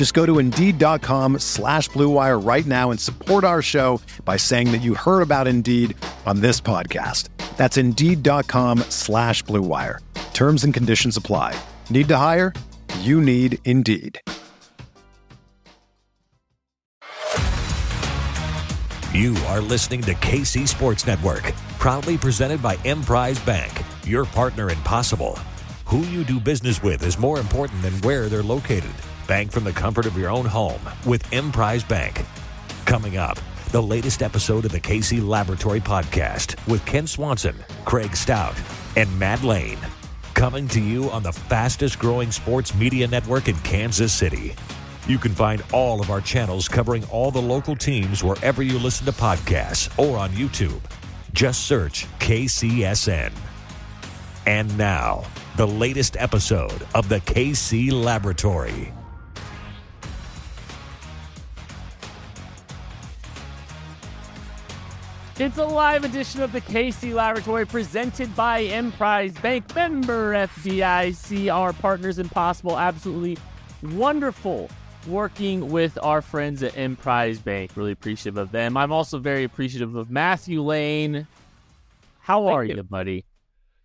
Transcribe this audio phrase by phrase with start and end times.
[0.00, 4.80] Just go to Indeed.com slash BlueWire right now and support our show by saying that
[4.80, 7.28] you heard about Indeed on this podcast.
[7.58, 9.98] That's Indeed.com slash BlueWire.
[10.32, 11.54] Terms and conditions apply.
[11.90, 12.54] Need to hire?
[13.00, 14.18] You need Indeed.
[19.12, 21.42] You are listening to KC Sports Network,
[21.78, 25.38] proudly presented by Emprise Bank, your partner in possible.
[25.84, 28.94] Who you do business with is more important than where they're located.
[29.30, 32.24] Bank from the comfort of your own home with Emprise Bank.
[32.84, 33.38] Coming up,
[33.70, 38.60] the latest episode of the KC Laboratory podcast with Kent Swanson, Craig Stout,
[38.96, 39.78] and Matt Lane.
[40.34, 44.56] Coming to you on the fastest growing sports media network in Kansas City.
[45.06, 49.06] You can find all of our channels covering all the local teams wherever you listen
[49.06, 50.80] to podcasts or on YouTube.
[51.32, 53.30] Just search KCSN.
[54.46, 55.22] And now,
[55.54, 58.92] the latest episode of the KC Laboratory.
[65.40, 71.50] It's a live edition of the KC Laboratory presented by Emprise Bank, member FDIC.
[71.50, 73.38] Our partners Impossible, absolutely
[73.82, 74.68] wonderful
[75.06, 77.70] working with our friends at Emprise Bank.
[77.74, 78.76] Really appreciative of them.
[78.76, 81.26] I'm also very appreciative of Matthew Lane.
[82.18, 82.76] How Thank are you.
[82.76, 83.24] you, buddy?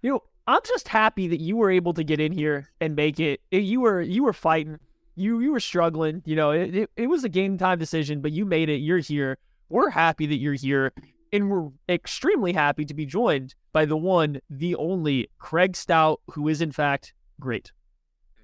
[0.01, 3.17] You know, I'm just happy that you were able to get in here and make
[3.21, 3.39] it.
[3.53, 4.77] Eh, You were you were fighting.
[5.15, 6.21] You you were struggling.
[6.25, 8.79] You know, it, it, it was a game time decision, but you made it.
[8.79, 9.37] You're here.
[9.69, 10.91] We're happy that you're here.
[11.35, 16.47] And we're extremely happy to be joined by the one, the only Craig Stout, who
[16.47, 17.73] is in fact great.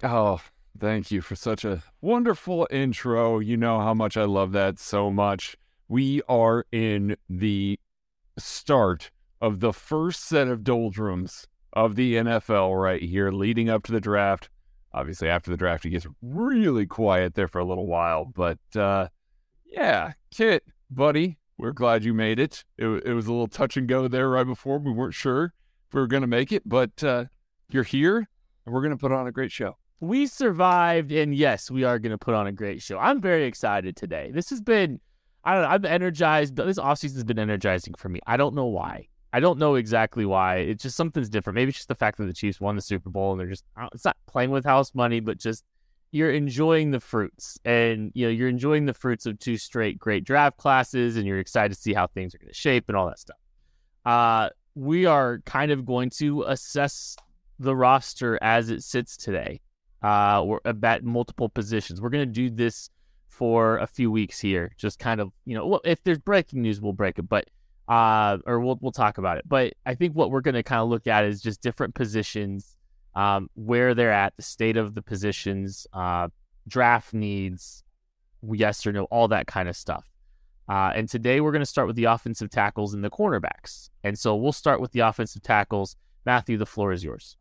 [0.02, 0.42] Oh,
[0.78, 3.38] thank you for such a wonderful intro.
[3.38, 5.56] You know how much I love that so much.
[5.88, 7.80] We are in the
[8.36, 9.10] start
[9.40, 14.02] of the first set of doldrums of the NFL right here, leading up to the
[14.02, 14.50] draft.
[14.92, 18.26] Obviously, after the draft, it gets really quiet there for a little while.
[18.26, 19.08] But uh,
[19.64, 22.64] yeah, Kit, buddy, we're glad you made it.
[22.76, 22.86] it.
[23.06, 24.78] It was a little touch and go there right before.
[24.78, 25.54] We weren't sure
[25.86, 27.26] if we were going to make it, but uh,
[27.70, 28.28] you're here,
[28.66, 29.76] and we're going to put on a great show.
[30.00, 32.98] We survived, and yes, we are going to put on a great show.
[32.98, 34.32] I'm very excited today.
[34.34, 34.98] This has been,
[35.44, 36.56] I don't know, I'm energized.
[36.56, 38.18] This offseason has been energizing for me.
[38.26, 39.06] I don't know why.
[39.32, 40.56] I don't know exactly why.
[40.56, 41.54] It's just something's different.
[41.54, 43.64] Maybe it's just the fact that the Chiefs won the Super Bowl and they're just,
[43.94, 45.64] it's not playing with house money, but just
[46.12, 47.58] you're enjoying the fruits.
[47.64, 51.38] And, you know, you're enjoying the fruits of two straight great draft classes and you're
[51.40, 53.38] excited to see how things are going to shape and all that stuff.
[54.04, 57.16] Uh, we are kind of going to assess
[57.58, 59.60] the roster as it sits today
[60.02, 62.00] uh, we're at multiple positions.
[62.00, 62.90] We're going to do this
[63.28, 64.72] for a few weeks here.
[64.76, 67.48] Just kind of, you know, well, if there's breaking news, we'll break it, but
[67.88, 69.48] uh, or we'll we'll talk about it.
[69.48, 72.76] But I think what we're going to kind of look at is just different positions,
[73.14, 76.28] um, where they're at, the state of the positions, uh,
[76.68, 77.84] draft needs,
[78.52, 80.08] yes or no, all that kind of stuff.
[80.68, 83.90] Uh, and today we're going to start with the offensive tackles and the cornerbacks.
[84.04, 85.96] And so we'll start with the offensive tackles.
[86.24, 87.36] Matthew, the floor is yours.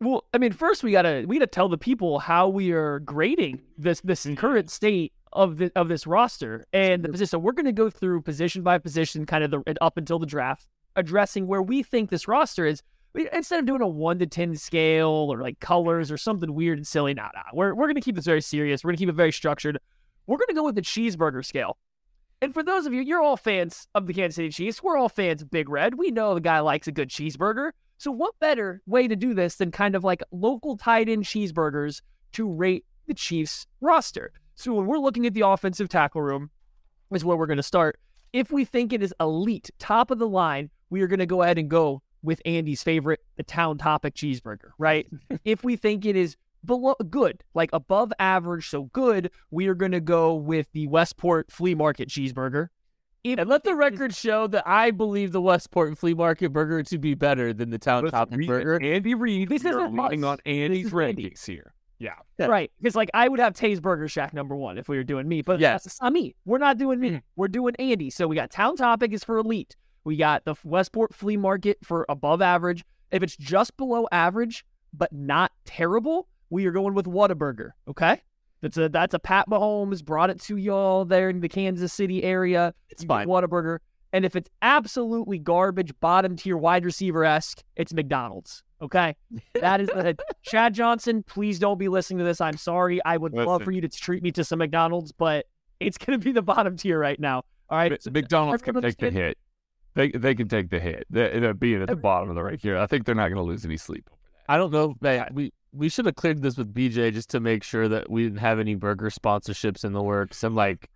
[0.00, 3.60] Well, I mean, first we gotta we gotta tell the people how we are grading
[3.78, 7.28] this this current state of the of this roster and the position.
[7.28, 10.66] So we're gonna go through position by position, kind of the up until the draft,
[10.96, 12.82] addressing where we think this roster is.
[13.14, 16.86] Instead of doing a one to ten scale or like colors or something weird and
[16.86, 17.42] silly, nah, nah.
[17.52, 18.82] We're we're gonna keep this very serious.
[18.82, 19.78] We're gonna keep it very structured.
[20.26, 21.76] We're gonna go with the cheeseburger scale.
[22.40, 24.82] And for those of you, you're all fans of the Kansas City Chiefs.
[24.82, 25.94] We're all fans of Big Red.
[25.94, 27.70] We know the guy likes a good cheeseburger.
[27.98, 32.02] So, what better way to do this than kind of like local tied in cheeseburgers
[32.32, 34.32] to rate the Chiefs roster?
[34.56, 36.50] So, when we're looking at the offensive tackle room,
[37.12, 38.00] is where we're to start.
[38.32, 41.58] If we think it is elite, top of the line, we are to go ahead
[41.58, 45.06] and go with Andy's favorite, the Town Topic cheeseburger, right?
[45.44, 49.92] if we think it is below good, like above average, so good, we are going
[49.92, 52.68] to go with the Westport Flea Market cheeseburger.
[53.24, 56.98] if, And let the record show that I believe the Westport Flea Market Burger to
[56.98, 58.80] be better than the Town Listen, Topic we- Burger.
[58.82, 61.74] Andy Reid, This we are isn't leaning on Andy's This is rankings here.
[61.98, 62.14] Yeah.
[62.36, 62.46] Yeah.
[62.46, 65.28] right because like I would have Tay's Burger Shack number one if we were doing
[65.28, 65.84] me, but Yes.
[65.84, 66.34] that's not me.
[66.44, 67.10] We're not doing me.
[67.10, 67.22] Mm.
[67.36, 68.10] We're doing Andy.
[68.10, 69.76] So we got Town Topic is for elite.
[70.04, 72.84] We got the Westport Flea Market for above average.
[73.10, 77.70] If it's just below average but not terrible, we are going with Whataburger.
[77.88, 78.20] Okay,
[78.60, 82.22] that's a that's a Pat Mahomes brought it to y'all there in the Kansas City
[82.22, 82.74] area.
[82.90, 83.28] It's You fine.
[83.28, 83.78] Whataburger.
[84.14, 88.62] And if it's absolutely garbage, bottom tier wide receiver esque, it's McDonald's.
[88.82, 89.16] Okay,
[89.54, 91.22] that is the Chad Johnson.
[91.22, 92.40] Please don't be listening to this.
[92.40, 93.02] I'm sorry.
[93.04, 95.46] I would love for you to treat me to some McDonald's, but
[95.80, 97.44] it's going to be the bottom tier right now.
[97.70, 97.90] All right.
[97.90, 99.38] But McDonald's can take the hit.
[99.94, 101.06] They they can take the hit.
[101.10, 102.78] They, they're being at the bottom of the rank here.
[102.78, 104.52] I think they're not going to lose any sleep over that.
[104.52, 105.28] I don't know, man.
[105.32, 108.38] We we should have cleared this with BJ just to make sure that we didn't
[108.38, 110.42] have any burger sponsorships in the works.
[110.44, 110.88] And like,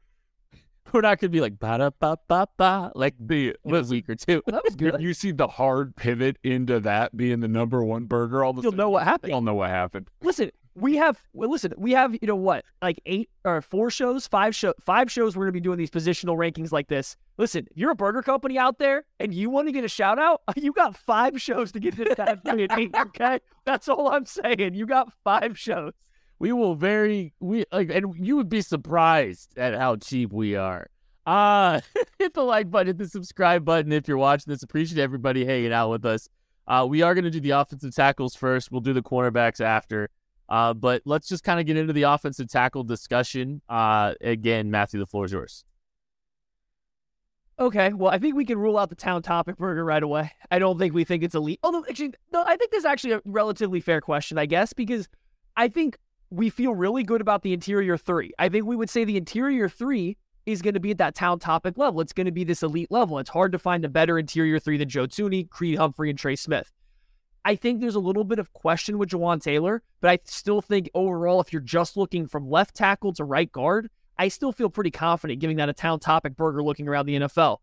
[0.92, 4.14] we're not gonna be like ba da ba ba ba like The a week or
[4.14, 4.42] two.
[4.46, 5.00] That was you, good.
[5.00, 8.44] you see the hard pivot into that being the number one burger.
[8.44, 9.30] All a You'll sudden, know what happened.
[9.32, 10.08] You'll know what happened.
[10.22, 14.26] Listen, we have well, listen, we have you know what, like eight or four shows,
[14.26, 15.36] five show, five shows.
[15.36, 17.16] We're gonna be doing these positional rankings like this.
[17.38, 20.18] Listen, if you're a burger company out there and you want to get a shout
[20.18, 22.40] out, you got five shows to get to that
[22.78, 22.94] eight.
[22.94, 24.74] Okay, that's all I'm saying.
[24.74, 25.92] You got five shows.
[26.38, 30.88] We will very we like, and you would be surprised at how cheap we are.
[31.24, 31.80] Uh
[32.18, 34.62] hit the like button, hit the subscribe button if you're watching this.
[34.62, 36.28] Appreciate everybody hanging out with us.
[36.68, 38.72] Uh, we are going to do the offensive tackles first.
[38.72, 40.10] We'll do the cornerbacks after.
[40.48, 43.60] Uh, but let's just kind of get into the offensive tackle discussion.
[43.68, 45.64] Uh, again, Matthew, the floor is yours.
[47.58, 50.30] Okay, well, I think we can rule out the town topic burger right away.
[50.50, 51.58] I don't think we think it's elite.
[51.62, 55.08] Although, actually, no, I think this is actually a relatively fair question, I guess, because
[55.56, 55.96] I think
[56.28, 58.32] we feel really good about the interior three.
[58.38, 61.38] I think we would say the interior three is going to be at that town
[61.38, 62.02] topic level.
[62.02, 63.18] It's going to be this elite level.
[63.18, 66.36] It's hard to find a better interior three than Joe Thuney, Creed Humphrey, and Trey
[66.36, 66.70] Smith.
[67.46, 70.90] I think there's a little bit of question with Jawaan Taylor, but I still think
[70.94, 73.88] overall, if you're just looking from left tackle to right guard,
[74.18, 77.58] I still feel pretty confident giving that a town topic burger looking around the NFL.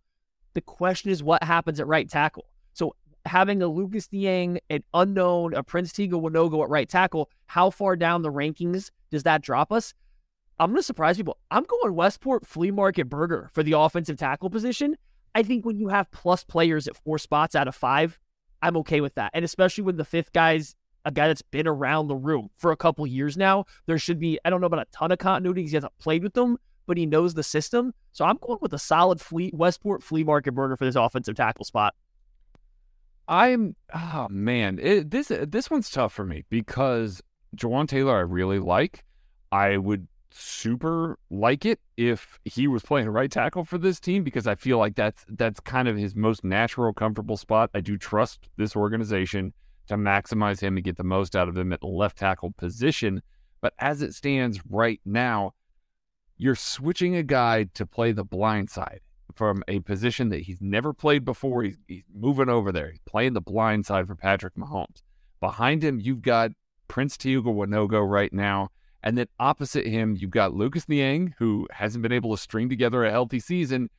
[0.53, 2.45] The question is what happens at right tackle.
[2.71, 2.95] So
[3.25, 7.97] having a Lucas Niang, an unknown, a Prince Tega Wanogho at right tackle, how far
[7.97, 9.94] down the rankings does that drop us?
[10.62, 11.39] I'm going to surprise people.
[11.51, 14.95] I'm going Westport Flea Market Burger for the offensive tackle position.
[15.36, 18.18] I think when you have plus players at four spots out of five,
[18.63, 19.31] I'm okay with that.
[19.33, 20.74] And especially when the fifth guy's
[21.04, 24.39] a guy that's been around the room for a couple years now, there should be,
[24.45, 26.57] I don't know about a ton of continuity because he hasn't played with them,
[26.88, 27.94] but he knows the system.
[28.13, 31.65] So I'm going with a solid fleet Westport Flea Market Burger for this offensive tackle
[31.65, 31.94] spot.
[33.27, 37.21] I'm oh man, it, this this one's tough for me because
[37.56, 39.06] Jawaan Taylor I really like.
[39.51, 44.47] I would super like it if he was playing right tackle for this team because
[44.47, 47.69] I feel like that's that's kind of his most natural, comfortable spot.
[47.74, 49.53] I do trust this organization
[49.88, 53.21] to maximize him and get the most out of him at the left tackle position.
[53.62, 55.53] But as it stands right now,
[56.38, 59.01] you're switching a guy to play the blind side
[59.36, 61.63] from a position that he's never played before.
[61.63, 62.91] He's, he's moving over there.
[62.91, 65.01] He's playing the blind side for Patrick Mahomes.
[65.39, 66.51] Behind him, you've got
[66.88, 68.69] Prince Tega Wanogho right now.
[69.03, 73.03] And then opposite him, you've got Lucas Niang, who hasn't been able to string together
[73.03, 73.89] a healthy season.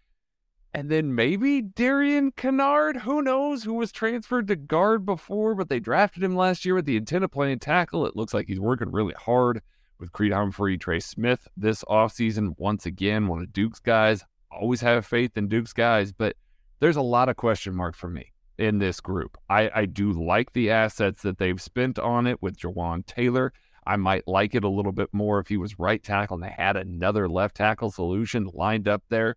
[0.72, 5.78] And then maybe Darian Kinnard, who knows, who was transferred to guard before, but they
[5.78, 8.06] drafted him last year with the intent of playing tackle.
[8.06, 9.60] It looks like he's working really hard
[10.00, 12.54] with Creed Humphrey, Trey Smith this offseason.
[12.58, 14.24] Once again, one of Duke's guys.
[14.50, 16.34] Always have faith in Duke's guys, but
[16.80, 19.36] there's a lot of question mark for me in this group.
[19.48, 23.52] I, I do like the assets that they've spent on it with Jawaan Taylor.
[23.86, 26.54] I might like it a little bit more if he was right tackle and they
[26.56, 29.36] had another left tackle solution lined up there.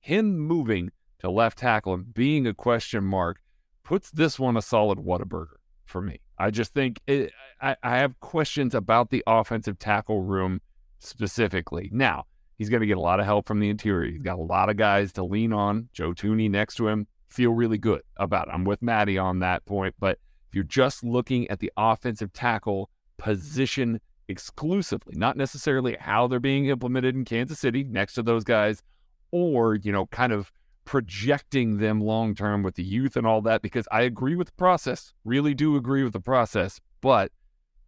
[0.00, 3.40] Him moving to left tackle and being a question mark
[3.82, 6.20] puts this one a solid Whataburger for me.
[6.38, 10.60] I just think it, I, I have questions about the offensive tackle room
[10.98, 11.88] specifically.
[11.92, 12.24] Now,
[12.56, 14.10] he's going to get a lot of help from the interior.
[14.10, 15.88] He's got a lot of guys to lean on.
[15.92, 17.06] Joe Thuney next to him.
[17.28, 18.52] Feel really good about it.
[18.52, 19.94] I'm with Maddie on that point.
[19.98, 26.40] But if you're just looking at the offensive tackle position exclusively, not necessarily how they're
[26.40, 28.82] being implemented in Kansas City next to those guys,
[29.30, 30.52] or, you know, kind of
[30.84, 34.54] projecting them long term with the youth and all that, because I agree with the
[34.54, 36.80] process, really do agree with the process.
[37.00, 37.32] But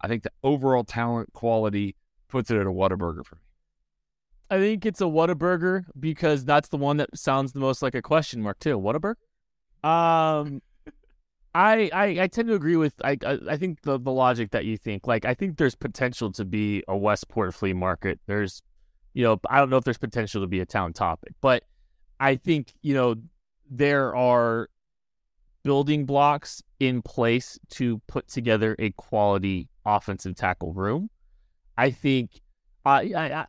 [0.00, 1.96] I think the overall talent quality
[2.28, 3.42] puts it at a Whataburger for me.
[4.50, 8.02] I think it's a Whataburger because that's the one that sounds the most like a
[8.02, 8.78] question mark too.
[8.78, 9.14] Whataburger.
[9.84, 10.62] Um,
[11.54, 14.50] I, I I tend to agree with I I, uh, I think the the logic
[14.50, 18.20] that you think like I think there's potential to be a Westport flea market.
[18.26, 18.62] There's,
[19.14, 21.64] you know, I don't know if there's potential to be a town topic, but
[22.20, 23.16] I think, you know,
[23.70, 24.68] there are
[25.62, 31.10] building blocks in place to put together a quality offensive tackle room.
[31.76, 32.40] I think,
[32.84, 33.46] I, I, I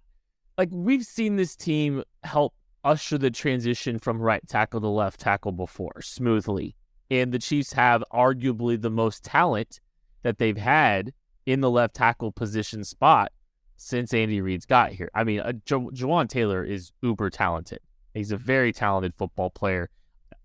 [0.57, 2.53] like we've seen this team help
[2.83, 6.75] usher the transition from right tackle to left tackle before smoothly.
[7.11, 9.79] And the Chiefs have arguably the most talent
[10.21, 11.13] that they've had
[11.45, 13.31] in the left tackle position spot
[13.77, 15.09] since Andy Reid's got here.
[15.15, 17.79] I mean, uh, jo- Jawaan Taylor is uber talented.
[18.13, 19.89] He's a very talented football player.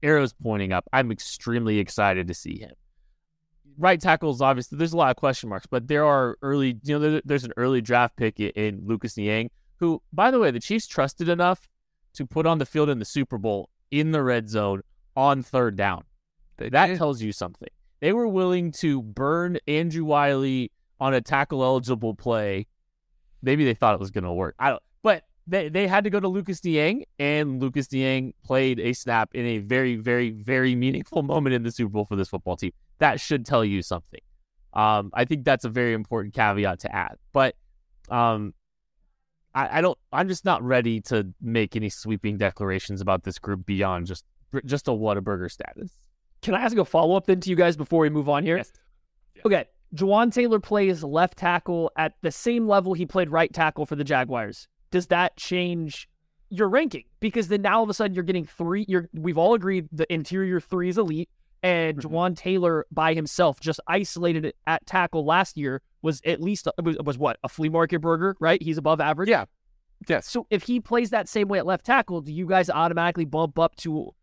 [0.02, 0.88] Arrows pointing up.
[0.92, 2.72] I'm extremely excited to see him.
[3.76, 7.20] Right tackles, obviously, there's a lot of question marks, but there are early, you know,
[7.24, 11.28] there's an early draft pick in Lucas Niang, who, by the way, the Chiefs trusted
[11.28, 11.68] enough
[12.14, 14.82] to put on the field in the Super Bowl in the red zone
[15.16, 16.04] on third down.
[16.56, 16.98] They that did.
[16.98, 17.68] tells you something.
[18.00, 20.70] They were willing to burn Andrew Wylie
[21.00, 22.66] on a tackle eligible play.
[23.42, 24.54] Maybe they thought it was going to work.
[24.58, 24.82] I don't.
[25.02, 29.30] But they, they had to go to Lucas Niang, and Lucas Niang played a snap
[29.34, 32.72] in a very, very, very meaningful moment in the Super Bowl for this football team.
[32.98, 34.20] That should tell you something.
[34.72, 37.16] Um, I think that's a very important caveat to add.
[37.32, 37.54] But
[38.08, 38.54] um,
[39.54, 39.98] I, I don't.
[40.12, 44.24] I'm just not ready to make any sweeping declarations about this group beyond just
[44.64, 45.90] just a Whataburger status.
[46.44, 48.58] Can I ask a follow up then to you guys before we move on here?
[48.58, 48.70] Yes.
[49.46, 49.64] Okay.
[49.94, 54.04] Jawaan Taylor plays left tackle at the same level he played right tackle for the
[54.04, 54.68] Jaguars.
[54.90, 56.06] Does that change
[56.50, 57.04] your ranking?
[57.20, 58.84] Because then now all of a sudden you're getting three.
[58.86, 61.30] You're we've all agreed the interior three is elite,
[61.62, 62.14] and mm-hmm.
[62.14, 67.16] Jawaan Taylor by himself, just isolated at tackle last year, was at least was, was
[67.16, 68.62] what a flea market burger, right?
[68.62, 69.30] He's above average.
[69.30, 69.46] Yeah.
[70.08, 70.20] Yeah.
[70.20, 73.58] So if he plays that same way at left tackle, do you guys automatically bump
[73.58, 74.14] up to,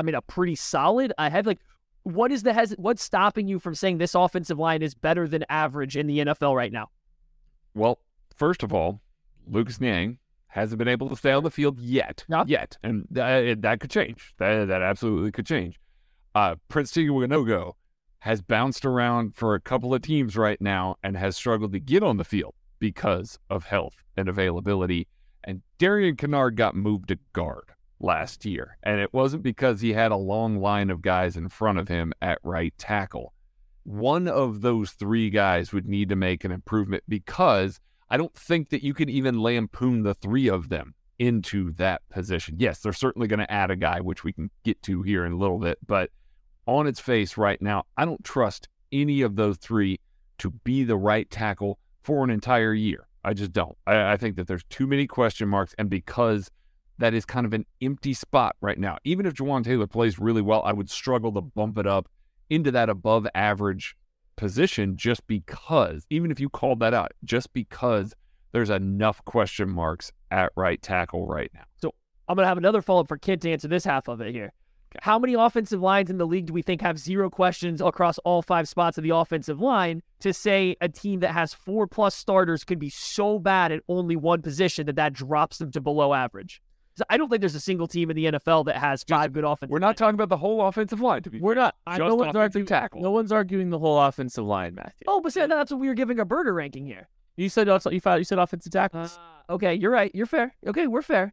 [0.00, 1.12] I mean, a pretty solid?
[1.18, 1.60] I have like,
[2.04, 5.44] what is the hes- what's stopping you from saying this offensive line is better than
[5.50, 6.88] average in the NFL right now?
[7.74, 8.00] Well,
[8.34, 9.02] first of all,
[9.46, 12.24] Lucas Niang hasn't been able to stay on the field yet.
[12.28, 12.44] No?
[12.46, 12.78] Yet.
[12.82, 14.34] And that, that could change.
[14.38, 15.78] That, that absolutely could change.
[16.34, 17.74] Uh, Prince Tega Wanogho
[18.20, 22.02] has bounced around for a couple of teams right now and has struggled to get
[22.02, 25.06] on the field because of health and availability.
[25.44, 28.78] And Darian Kinnard got moved to guard last year.
[28.82, 32.12] And it wasn't because he had a long line of guys in front of him
[32.20, 33.34] at right tackle.
[33.84, 38.70] One of those three guys would need to make an improvement because I don't think
[38.70, 42.56] that you can even lampoon the three of them into that position.
[42.58, 45.32] Yes, they're certainly going to add a guy, which we can get to here in
[45.32, 46.10] a little bit, but
[46.66, 50.00] on its face right now, I don't trust any of those three
[50.38, 53.06] to be the right tackle for an entire year.
[53.22, 53.76] I just don't.
[53.86, 56.50] I, I, think that there's too many question marks, and because
[57.00, 58.98] that is kind of an empty spot right now.
[59.04, 62.08] Even if Jawaan Taylor plays really well, I would struggle to bump it up
[62.48, 63.96] into that above average
[64.36, 68.14] position just because, even if you called that out, just because
[68.52, 71.62] there's enough question marks at right tackle right now.
[71.80, 71.94] So
[72.28, 74.32] I'm going to have another follow up for Kent to answer this half of it
[74.32, 74.52] here.
[75.02, 78.42] How many offensive lines in the league do we think have zero questions across all
[78.42, 82.64] five spots of the offensive line to say a team that has four plus starters
[82.64, 86.60] could be so bad at only one position that that drops them to below average?
[87.08, 89.70] I don't think there's a single team in the NFL that has five good offensive.
[89.70, 91.22] We're not talking about the whole offensive line.
[91.22, 91.76] To be we're not.
[91.88, 93.00] Just no one's arguing tackle.
[93.00, 95.04] No one's arguing the whole offensive line, Matthew.
[95.06, 97.08] Oh, but that's what we were giving a burger ranking here.
[97.36, 99.18] You said you, you said offensive tackles.
[99.48, 100.10] Uh, okay, you're right.
[100.14, 100.54] You're fair.
[100.66, 101.32] Okay, we're fair.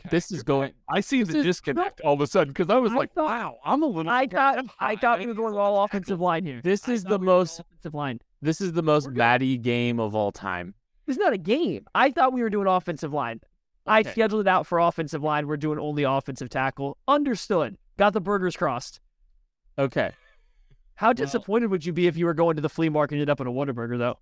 [0.00, 0.10] Okay.
[0.10, 0.72] This is going.
[0.88, 3.58] I see the disconnect all of a sudden because I was I like, thought, "Wow,
[3.64, 6.60] I'm a little." I thought I thought we were going all offensive line here.
[6.62, 8.20] This is the most offensive line.
[8.40, 10.74] This is the most Maddie game of all time.
[11.08, 11.86] It's not a game.
[11.94, 13.40] I thought we were doing offensive line.
[13.88, 14.08] Okay.
[14.08, 15.46] I scheduled it out for offensive line.
[15.46, 16.98] We're doing only offensive tackle.
[17.06, 17.76] Understood.
[17.96, 19.00] Got the burgers crossed.
[19.78, 20.12] Okay.
[20.94, 23.20] How disappointed well, would you be if you were going to the flea market and
[23.20, 24.18] ended up in a Whataburger, though?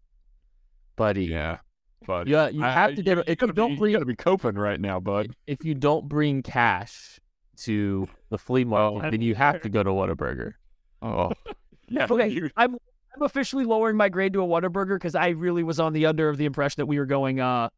[0.96, 1.24] Buddy.
[1.24, 1.58] Yeah.
[2.06, 2.30] Buddy.
[2.30, 3.18] yeah, you have I, to get.
[3.26, 5.34] If you don't be, bring, you gotta be coping right now, bud.
[5.46, 7.18] If you don't bring cash
[7.62, 10.52] to the flea market, oh, then you have to go to Whataburger.
[11.02, 11.32] Oh,
[11.88, 12.06] yeah.
[12.08, 12.50] Okay, you...
[12.56, 12.76] I'm
[13.14, 16.28] I'm officially lowering my grade to a Whataburger because I really was on the under
[16.28, 17.70] of the impression that we were going uh,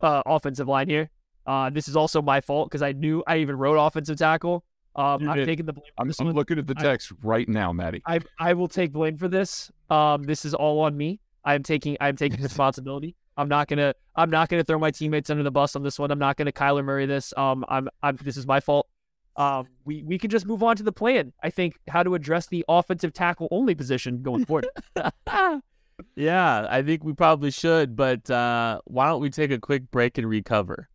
[0.00, 1.10] uh offensive line here.
[1.46, 4.64] Uh, this is also my fault because I knew I even wrote offensive tackle.
[4.96, 5.90] Um, I'm taking the blame.
[5.98, 8.02] I'm, I'm looking at the text I, right now, Maddie.
[8.06, 9.70] I I will take blame for this.
[9.90, 11.20] Um, this is all on me.
[11.44, 13.16] I'm taking I'm taking responsibility.
[13.36, 16.10] I'm not gonna I'm not gonna throw my teammates under the bus on this one.
[16.10, 17.34] I'm not gonna Kyler Murray this.
[17.36, 18.86] Um, I'm I'm this is my fault.
[19.36, 21.32] Um, we we can just move on to the plan.
[21.42, 24.68] I think how to address the offensive tackle only position going forward.
[26.14, 27.96] yeah, I think we probably should.
[27.96, 30.88] But uh, why don't we take a quick break and recover?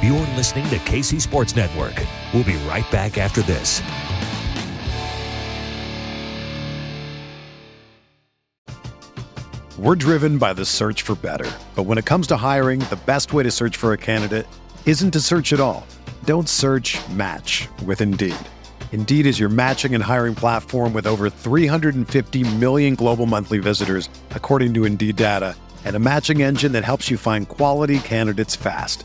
[0.00, 2.00] You're listening to KC Sports Network.
[2.32, 3.82] We'll be right back after this.
[9.76, 11.50] We're driven by the search for better.
[11.74, 14.46] But when it comes to hiring, the best way to search for a candidate
[14.86, 15.84] isn't to search at all.
[16.22, 18.36] Don't search, match with Indeed.
[18.92, 24.74] Indeed is your matching and hiring platform with over 350 million global monthly visitors, according
[24.74, 29.04] to Indeed data, and a matching engine that helps you find quality candidates fast.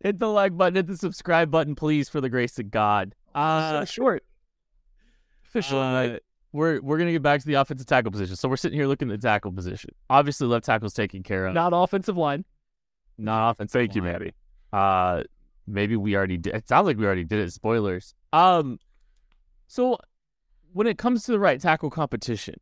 [0.00, 3.14] Hit the like button, hit the subscribe button, please, for the grace of God.
[3.34, 4.24] Uh, so short.
[5.46, 5.80] Officially.
[5.80, 6.18] uh,
[6.52, 8.36] we're we're gonna get back to the offensive tackle position.
[8.36, 9.90] So we're sitting here looking at the tackle position.
[10.08, 11.54] Obviously, left tackle's taken care of.
[11.54, 12.44] Not offensive line.
[13.18, 13.72] Not offensive.
[13.72, 14.12] Thank you, line.
[14.12, 14.32] Maddie.
[14.72, 15.22] Uh,
[15.66, 16.54] maybe we already did.
[16.54, 17.52] It sounds like we already did it.
[17.52, 18.14] Spoilers.
[18.32, 18.78] Um,
[19.66, 19.98] so
[20.72, 22.54] when it comes to the right tackle competition,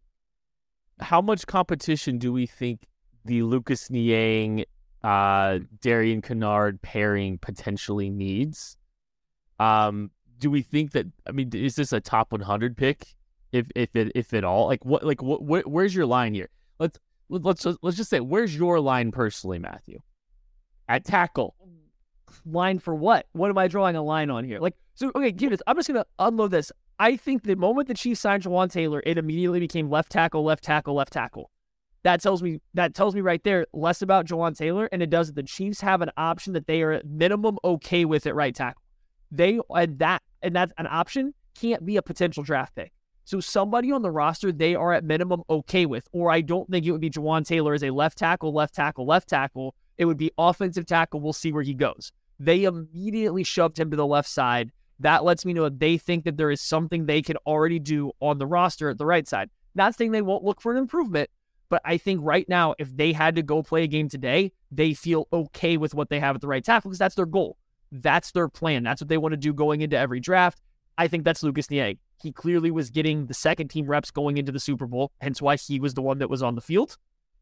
[1.00, 2.86] how much competition do we think
[3.24, 4.64] the Lucas Niang,
[5.06, 8.76] uh, Darian Kinnard pairing potentially needs?
[9.60, 11.06] Um, do we think that?
[11.28, 13.06] I mean, is this a top 100 pick?
[13.52, 16.50] If if it if at all, like what like what, what where's your line here?
[16.80, 20.00] Let's let's let's just say where's your line personally, Matthew?
[20.88, 21.54] At tackle.
[22.44, 23.26] Line for what?
[23.32, 24.58] What am I drawing a line on here?
[24.58, 25.62] Like, so okay, give this.
[25.68, 26.72] I'm just gonna unload this.
[26.98, 30.64] I think the moment the Chiefs signed Jawaan Taylor, it immediately became left tackle, left
[30.64, 31.50] tackle, left tackle.
[32.06, 35.26] That tells me that tells me right there less about Jawaan Taylor, and it does
[35.26, 38.54] that the Chiefs have an option that they are at minimum okay with at right
[38.54, 38.80] tackle.
[39.32, 42.92] They and that and that's an option can't be a potential draft pick.
[43.24, 46.86] So somebody on the roster they are at minimum okay with, or I don't think
[46.86, 49.74] it would be Jawaan Taylor as a left tackle, left tackle, left tackle.
[49.98, 51.20] It would be offensive tackle.
[51.20, 52.12] We'll see where he goes.
[52.38, 54.70] They immediately shoved him to the left side.
[55.00, 58.12] That lets me know that they think that there is something they can already do
[58.20, 59.50] on the roster at the right side.
[59.74, 61.30] Not saying they won't look for an improvement,
[61.68, 64.94] but I think right now, if they had to go play a game today, they
[64.94, 67.56] feel okay with what they have at the right tackle because that's their goal.
[67.92, 68.82] That's their plan.
[68.82, 70.60] That's what they want to do going into every draft.
[70.98, 71.98] I think that's Lucas Niang.
[72.22, 75.56] He clearly was getting the second team reps going into the Super Bowl, hence why
[75.56, 76.96] he was the one that was on the field,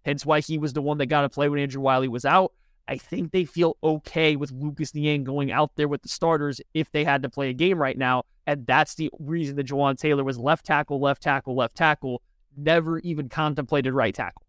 [0.05, 2.53] hence why he was the one that got to play when Andrew Wylie was out.
[2.87, 6.91] I think they feel okay with Lucas Niang going out there with the starters if
[6.93, 8.25] they had to play a game right now.
[8.47, 12.21] And that's the reason that Jawaan Taylor was left tackle, left tackle, left tackle,
[12.57, 14.43] never even contemplated right tackle.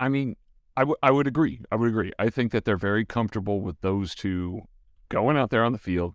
[0.00, 0.36] I mean,
[0.76, 1.60] I, w- I would agree.
[1.72, 2.12] I would agree.
[2.18, 4.62] I think that they're very comfortable with those two
[5.08, 6.14] going out there on the field,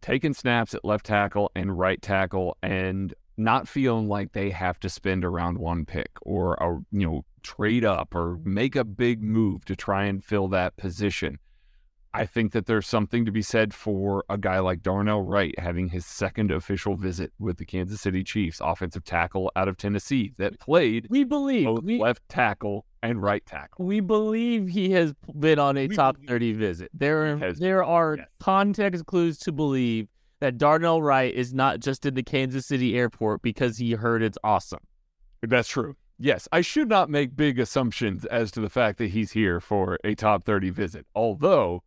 [0.00, 4.88] taking snaps at left tackle and right tackle, and not feeling like they have to
[4.88, 9.64] spend around one pick or a you know trade up or make a big move
[9.66, 11.38] to try and fill that position.
[12.14, 15.88] I think that there's something to be said for a guy like Darnell Wright having
[15.88, 20.60] his second official visit with the Kansas City Chiefs, offensive tackle out of Tennessee that
[20.60, 23.84] played We believe both we, left tackle and right tackle.
[23.84, 26.90] we believe he has been on a We top 30 visit.
[26.94, 28.28] There are, there are yes.
[28.38, 30.06] context clues to believe
[30.38, 34.38] that Darnell Wright is not just in the Kansas City airport because he heard it's
[34.44, 34.80] awesome.
[35.42, 35.96] That's true.
[36.18, 39.98] Yes, I should not make big assumptions as to the fact that he's here for
[40.04, 41.06] a top 30 visit.
[41.14, 41.82] Although,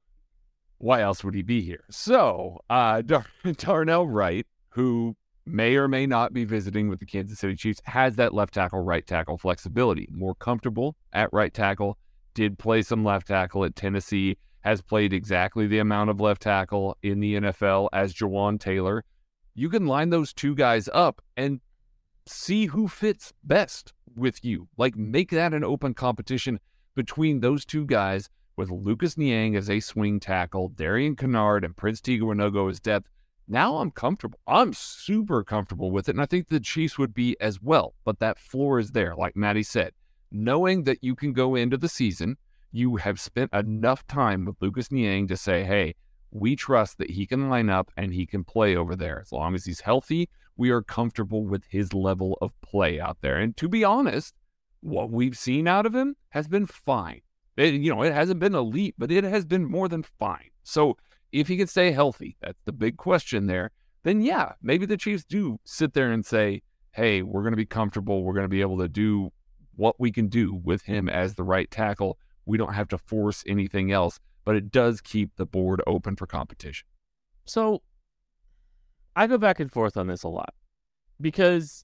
[0.77, 1.83] why else would he be here?
[1.89, 3.25] So, uh, Dar-
[3.57, 8.15] Darnell Wright, who may or may not be visiting with the Kansas City Chiefs, has
[8.17, 10.07] that left tackle, right tackle flexibility.
[10.11, 11.97] More comfortable at right tackle,
[12.33, 16.97] did play some left tackle at Tennessee, has played exactly the amount of left tackle
[17.01, 19.03] in the NFL as Jawaan Taylor.
[19.55, 21.61] You can line those two guys up and
[22.27, 24.67] see who fits best with you.
[24.77, 26.59] Like make that an open competition
[26.95, 32.01] between those two guys with Lucas Niang as a swing tackle, Darian Kinnard and Prince
[32.01, 32.25] Tega
[32.69, 33.07] as depth.
[33.47, 34.39] Now I'm comfortable.
[34.45, 36.15] I'm super comfortable with it.
[36.15, 37.93] And I think the Chiefs would be as well.
[38.03, 39.93] But that floor is there, like Maddie said.
[40.31, 42.35] Knowing that you can go into the season,
[42.73, 45.95] you have spent enough time with Lucas Niang to say, hey,
[46.31, 49.21] we trust that he can line up and he can play over there.
[49.21, 53.37] As long as he's healthy, we are comfortable with his level of play out there.
[53.37, 54.33] And to be honest,
[54.81, 57.21] what we've seen out of him has been fine.
[57.57, 60.49] It, you know, it hasn't been elite, but it has been more than fine.
[60.63, 60.97] So
[61.31, 63.71] if he can stay healthy, that's the big question there.
[64.03, 67.65] Then yeah, maybe the Chiefs do sit there and say, "Hey, we're going to be
[67.65, 68.23] comfortable.
[68.23, 69.31] We're going to be able to do
[69.75, 72.17] what we can do with him as the right tackle.
[72.45, 76.25] We don't have to force anything else." But it does keep the board open for
[76.25, 76.87] competition.
[77.45, 77.81] So
[79.15, 80.53] I go back and forth on this a lot
[81.19, 81.83] because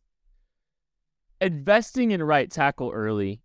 [1.41, 3.41] investing in right tackle early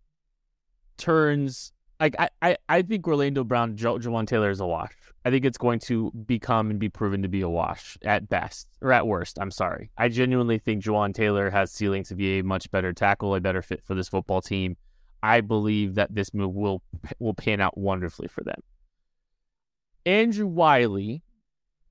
[0.97, 4.93] turns like I, I, I think Orlando Brown, jo- Jawaan Taylor is a wash.
[5.25, 8.67] I think it's going to become and be proven to be a wash at best
[8.81, 9.37] or at worst.
[9.39, 9.91] I'm sorry.
[9.97, 13.61] I genuinely think Jawaan Taylor has ceiling to be a much better tackle, a better
[13.61, 14.77] fit for this football team.
[15.21, 16.81] I believe that this move will
[17.19, 18.61] will pan out wonderfully for them.
[20.05, 21.23] Andrew Wylie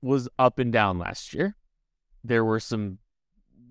[0.01, 1.55] was up and down last year.
[2.23, 2.97] There were some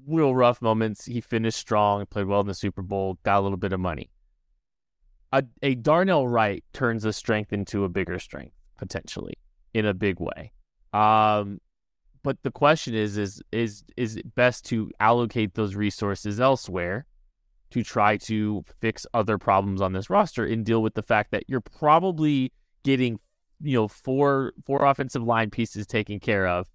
[0.06, 1.06] real rough moments.
[1.06, 4.10] He finished strong, played well in the Super Bowl, got a little bit of money.
[5.32, 9.34] A, a Darnell Wright turns a strength into a bigger strength potentially
[9.74, 10.52] in a big way.
[10.92, 11.60] Um,
[12.22, 17.06] but the question is, is is is it best to allocate those resources elsewhere
[17.70, 21.44] to try to fix other problems on this roster and deal with the fact that
[21.48, 23.18] you're probably getting
[23.60, 26.66] you know four four offensive line pieces taken care of,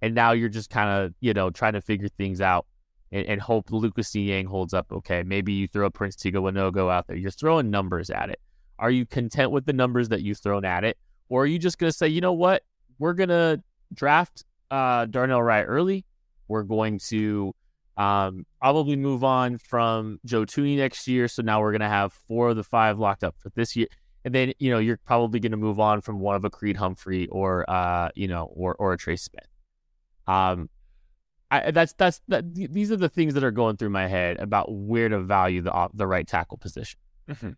[0.00, 2.66] and now you're just kind of you know trying to figure things out
[3.12, 5.22] and, and hope Lucas Niang holds up okay.
[5.22, 7.16] Maybe you throw a Prince Tega Wanogho out there.
[7.16, 8.40] You're throwing numbers at it.
[8.78, 10.96] Are you content with the numbers that you've thrown at it,
[11.28, 12.62] or are you just going to say, you know what,
[12.98, 16.04] we're going to draft uh, Darnell Wright early.
[16.48, 17.54] We're going to
[17.96, 21.28] um, probably move on from Joe Thuney next year.
[21.28, 23.88] So now we're going to have four of the five locked up for this year
[24.24, 26.76] and then you know you're probably going to move on from one of a Creed
[26.76, 29.46] Humphrey or uh you know or or a Trey Smith.
[30.26, 30.68] Um,
[31.50, 32.54] I that's that's that.
[32.54, 35.88] These are the things that are going through my head about where to value the
[35.94, 36.98] the right tackle position.
[37.28, 37.50] Mm-hmm.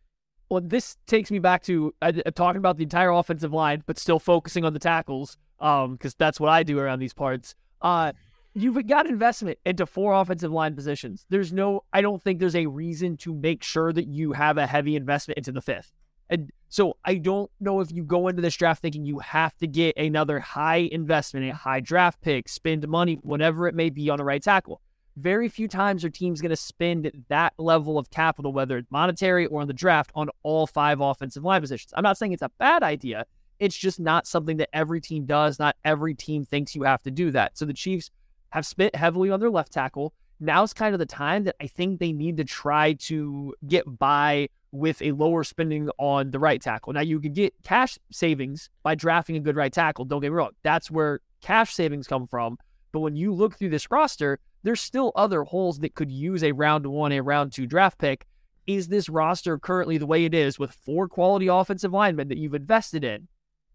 [0.48, 4.18] Well, this takes me back to uh, talking about the entire offensive line, but still
[4.18, 7.54] focusing on the tackles, um, because that's what I do around these parts.
[7.80, 8.12] Uh,
[8.54, 11.24] you've got investment into four offensive line positions.
[11.30, 14.66] There's no, I don't think there's a reason to make sure that you have a
[14.66, 15.90] heavy investment into the fifth.
[16.28, 19.66] And so I don't know if you go into this draft thinking you have to
[19.66, 24.16] get another high investment, a high draft pick, spend money, whatever it may be on
[24.16, 24.80] the right tackle.
[25.18, 29.44] Very few times are teams going to spend that level of capital, whether it's monetary
[29.44, 31.92] or on the draft, on all five offensive line positions.
[31.94, 33.26] I'm not saying it's a bad idea.
[33.58, 35.58] It's just not something that every team does.
[35.58, 37.58] Not every team thinks you have to do that.
[37.58, 38.10] So the Chiefs
[38.48, 40.14] have spent heavily on their left tackle.
[40.40, 44.48] Now's kind of the time that I think they need to try to get by
[44.72, 46.92] with a lower spending on the right tackle.
[46.92, 50.06] Now, you could get cash savings by drafting a good right tackle.
[50.06, 50.52] Don't get me wrong.
[50.62, 52.56] That's where cash savings come from.
[52.90, 56.52] But when you look through this roster, there's still other holes that could use a
[56.52, 58.26] round one, a round two draft pick.
[58.66, 62.54] Is this roster currently the way it is with four quality offensive linemen that you've
[62.54, 63.28] invested in?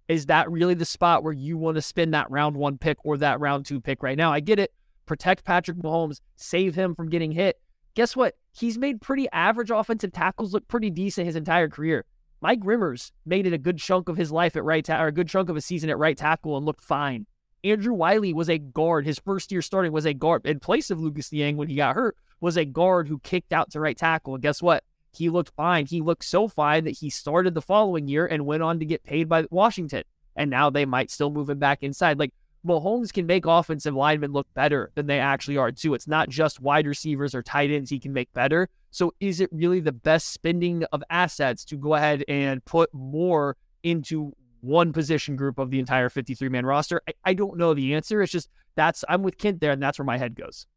[0.07, 3.17] Is that really the spot where you want to spend that round one pick or
[3.17, 4.31] that round two pick right now?
[4.31, 4.73] I get it.
[5.05, 7.60] Protect Patrick Mahomes, save him from getting hit
[7.97, 8.36] guess what?
[8.58, 12.06] He's made pretty average offensive tackles look pretty decent his entire career.
[12.41, 15.12] Mike Remmers made it a good chunk of his life at right tackle, or a
[15.12, 17.28] good chunk of his season at right tackle and looked fine.
[17.63, 19.06] Andrew Wylie was a guard.
[19.06, 21.96] His first year starting was a guard in place of Lucas Niang when he got
[21.96, 22.15] hurt.
[22.39, 24.84] Was a guard who kicked out to right tackle, and guess what?
[25.12, 25.86] He looked fine.
[25.88, 29.04] He looked so fine that he started the following year and went on to get
[29.04, 30.04] paid by Washington.
[30.36, 32.20] And now they might still move him back inside.
[32.20, 32.34] Like
[32.67, 35.93] Mahomes can make offensive linemen look better than they actually are, too.
[35.93, 38.69] It's not just wide receivers or tight ends he can make better.
[38.91, 43.58] So, is it really the best spending of assets to go ahead and put more
[43.84, 47.01] into one position group of the entire 53 man roster?
[47.08, 48.21] I, I don't know the answer.
[48.21, 50.67] It's just that's, I'm with Kent there, and that's where my head goes.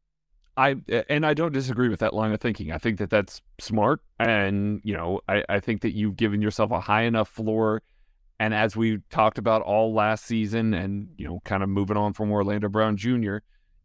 [0.57, 0.77] I
[1.09, 2.73] and I don't disagree with that line of thinking.
[2.73, 6.71] I think that that's smart, and you know, I, I think that you've given yourself
[6.71, 7.83] a high enough floor
[8.41, 12.15] and as we talked about all last season and, you know, kind of moving on
[12.15, 13.37] from Orlando Brown Jr.,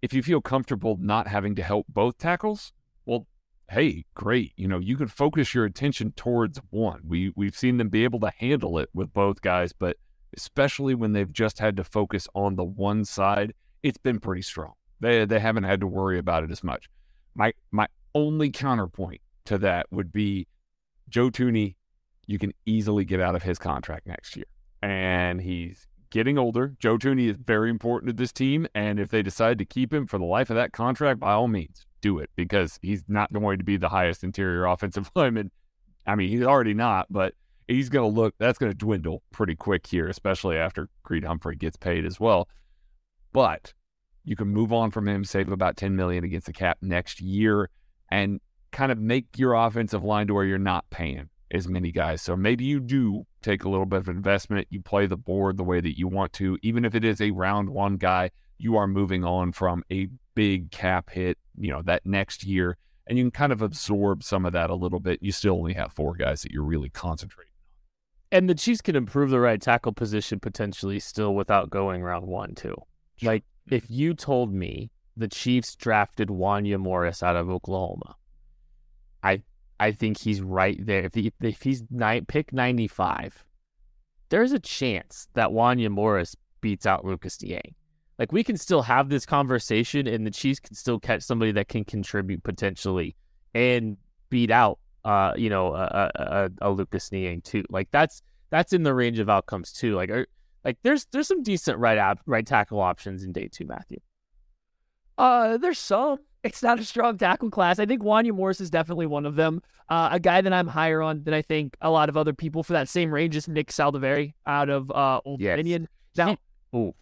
[0.02, 2.72] if you feel comfortable not having to help both tackles,
[3.06, 3.28] well,
[3.70, 4.54] hey, great.
[4.56, 7.02] You know, you can focus your attention towards one.
[7.06, 9.98] We we've seen them be able to handle it with both guys, but
[10.38, 14.74] especially when they've just had to focus on the one side, it's been pretty strong.
[15.02, 16.88] They they haven't had to worry about it as much.
[17.34, 20.48] My my only counterpoint to that would be
[21.10, 21.76] Joe Thuney
[22.28, 24.46] you can easily get out of his contract next year.
[24.82, 26.76] And he's getting older.
[26.80, 28.68] Joe Thuney is very important to this team.
[28.74, 31.48] And if they decide to keep him for the life of that contract, by all
[31.48, 35.52] means, do it because he's not going to be the highest interior offensive lineman.
[36.08, 37.34] I mean, he's already not, but
[37.68, 41.56] he's going to look, that's going to dwindle pretty quick here, especially after Creed Humphrey
[41.56, 42.48] gets paid as well.
[43.34, 43.74] But
[44.24, 47.70] you can move on from him, save about 10 million against the cap next year,
[48.10, 48.40] and
[48.72, 52.22] kind of make your offensive line to where you're not paying as many guys.
[52.22, 54.68] So maybe you do take a little bit of investment.
[54.70, 57.32] You play the board the way that you want to, even if it is a
[57.32, 58.32] round one guy.
[58.58, 63.18] You are moving on from a big cap hit, you know, that next year, and
[63.18, 65.22] you can kind of absorb some of that a little bit.
[65.22, 67.52] You still only have four guys that you're really concentrating.
[67.52, 68.38] On.
[68.38, 72.56] And the Chiefs can improve the right tackle position potentially still without going round one
[72.56, 72.76] too.
[73.18, 73.32] Sure.
[73.32, 78.16] Like if you told me the Chiefs drafted Wanya Morris out of Oklahoma,
[79.24, 79.44] I
[79.80, 81.06] I think he's right there.
[81.06, 83.44] If he, if he's nine, pick 95,
[84.30, 87.76] there's a chance that Wanya Morris beats out Lucas Niang.
[88.18, 91.68] Like we can still have this conversation, and the Chiefs can still catch somebody that
[91.68, 93.16] can contribute potentially
[93.54, 93.98] and
[94.30, 97.64] beat out, uh, you know, a, a, a Lucas Niang too.
[97.70, 99.96] Like that's that's in the range of outcomes too.
[99.96, 100.28] Like, are,
[100.64, 104.00] like there's there's some decent right op, right tackle options in day two, Matthew.
[105.18, 106.20] Uh, there's some.
[106.46, 107.80] It's not a strong tackle class.
[107.80, 109.64] I think Wanya Morris is definitely one of them.
[109.90, 112.62] Uh, a guy that I'm higher on than I think a lot of other people
[112.62, 115.54] for that same range is Nick Saldiveri out of uh, Old yes.
[115.54, 115.88] Dominion.
[116.16, 116.38] Now,
[116.76, 116.94] Ooh.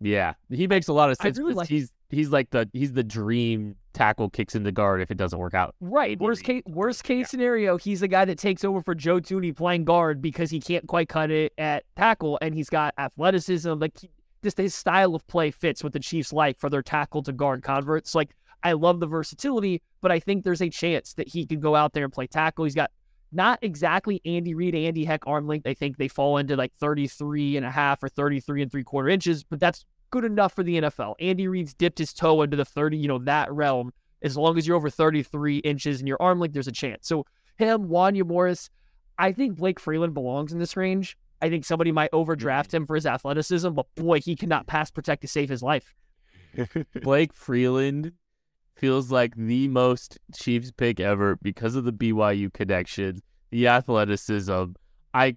[0.00, 1.38] yeah, he makes a lot of sense.
[1.38, 5.10] Really like he's he's like the he's the dream tackle kicks in the guard if
[5.10, 5.74] it doesn't work out.
[5.80, 6.18] Right.
[6.18, 7.26] Worst case worst case yeah.
[7.26, 10.86] scenario, he's the guy that takes over for Joe Thuney playing guard because he can't
[10.88, 13.72] quite cut it at tackle and he's got athleticism.
[13.74, 13.94] Like
[14.42, 17.62] just his style of play fits what the Chiefs like for their tackle to guard
[17.62, 18.14] converts.
[18.14, 18.30] Like
[18.62, 21.92] I love the versatility, but I think there's a chance that he can go out
[21.92, 22.64] there and play tackle.
[22.64, 22.90] He's got
[23.32, 25.66] not exactly Andy Reid, Andy Heck arm length.
[25.66, 29.08] I think they fall into like 33 and a half or 33 and three quarter
[29.08, 31.14] inches, but that's good enough for the NFL.
[31.20, 33.92] Andy Reid's dipped his toe into the 30, you know, that realm.
[34.22, 37.06] As long as you're over 33 inches in your arm length, there's a chance.
[37.08, 37.24] So
[37.56, 38.68] him, Wanya Morris,
[39.18, 41.16] I think Blake Freeland belongs in this range.
[41.40, 45.22] I think somebody might overdraft him for his athleticism, but boy, he cannot pass protect
[45.22, 45.94] to save his life.
[47.02, 48.12] Blake Freeland
[48.80, 54.72] feels like the most Chiefs pick ever because of the BYU connection, the athleticism.
[55.12, 55.36] I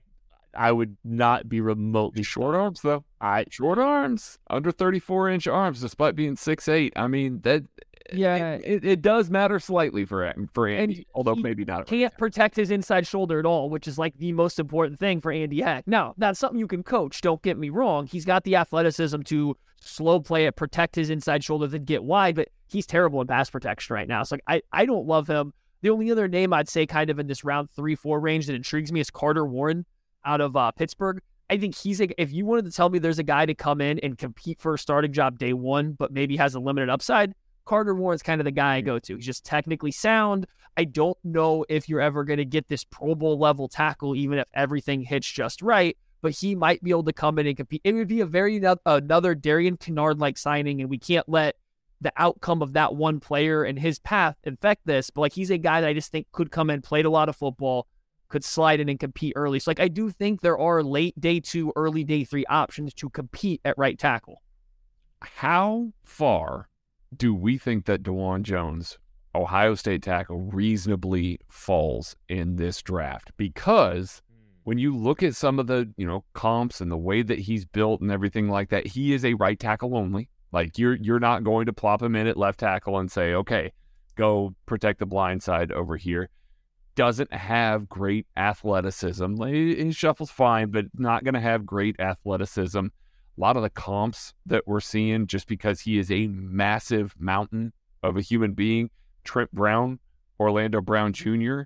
[0.55, 3.03] I would not be remotely short arms though.
[3.19, 6.93] I short arms, under 34 inch arms, despite being six eight.
[6.95, 7.63] I mean that
[8.11, 11.87] yeah, it, it, does matter slightly for for Andy, and although maybe not.
[11.87, 15.31] Can't protect his inside shoulder at all, which is like the most important thing for
[15.31, 15.87] Andy Heck.
[15.87, 17.21] Now, that's something you can coach.
[17.21, 18.07] Don't get me wrong.
[18.07, 22.35] He's got the athleticism to slow play it, protect his inside shoulder, then get wide.
[22.35, 24.23] But he's terrible in pass protection right now.
[24.23, 25.53] So like, I I don't love him.
[25.81, 28.55] The only other name I'd say kind of in this round three four range that
[28.55, 29.85] intrigues me is Carter Warren
[30.25, 31.21] out of uh, Pittsburgh.
[31.49, 33.81] I think he's a, if you wanted to tell me there's a guy to come
[33.81, 37.33] in and compete for a starting job day one, but maybe has a limited upside,
[37.65, 39.15] Carter Warren's kind of the guy I go to.
[39.15, 40.47] He's just technically sound.
[40.75, 44.39] I don't know if you're ever going to get this Pro Bowl level tackle, even
[44.39, 45.97] if everything hits just right.
[46.21, 47.81] But he might be able to come in and compete.
[47.83, 51.57] It would be a very another Darian Kinnard like signing, and we can't let
[51.99, 55.09] the outcome of that one player and his path infect this.
[55.09, 57.29] But like he's a guy that I just think could come in, played a lot
[57.29, 57.87] of football,
[58.29, 59.59] could slide in and compete early.
[59.59, 63.09] So like I do think there are late day two, early day three options to
[63.09, 64.41] compete at right tackle.
[65.21, 66.67] How far
[67.17, 68.97] do we think that Dawand Jones,
[69.35, 73.31] Ohio State tackle, reasonably falls in this draft?
[73.37, 74.35] Because hmm.
[74.63, 77.65] when you look at some of the, you know, comps and the way that he's
[77.65, 80.29] built and everything like that, he is a right tackle only.
[80.51, 83.71] Like you're you're not going to plop him in at left tackle and say, okay,
[84.15, 86.29] go protect the blind side over here.
[86.95, 89.43] Doesn't have great athleticism.
[89.43, 92.87] He shuffles fine, but not going to have great athleticism
[93.37, 97.73] a lot of the comps that we're seeing just because he is a massive mountain
[98.01, 98.89] of a human being.
[99.23, 99.99] Trent Brown,
[100.39, 101.61] Orlando Brown Jr.,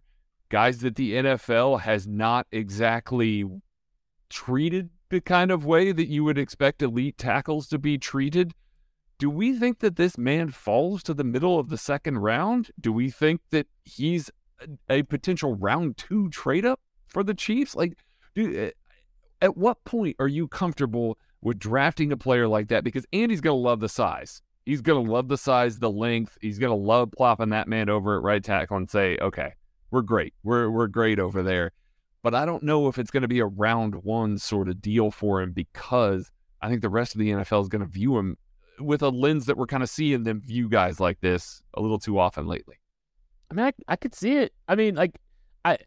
[0.50, 3.44] guys that the NFL has not exactly
[4.30, 8.54] treated the kind of way that you would expect elite tackles to be treated.
[9.18, 12.70] Do we think that this man falls to the middle of the second round?
[12.80, 14.30] Do we think that he's
[14.90, 17.76] a, a potential round two trade up for the Chiefs?
[17.76, 17.98] Like,
[18.36, 18.72] dude, eh,
[19.42, 23.56] at what point are you comfortable with drafting a player like that because Andy's going
[23.56, 24.42] to love the size.
[24.66, 26.38] He's going to love the size, the length.
[26.42, 29.54] He's going to love plopping that man over at right tackle and say, okay,
[29.92, 30.34] we're great.
[30.44, 31.72] We're, we're great over there.
[32.22, 35.12] But I don't know if it's going to be a round one sort of deal
[35.12, 38.38] for him because I think the rest of the NFL is going to view him
[38.80, 42.00] with a lens that we're kind of seeing them view guys like this a little
[42.00, 42.76] too often lately.
[43.50, 44.54] I mean, I, I could see it.
[44.68, 45.18] I mean, like,
[45.64, 45.78] I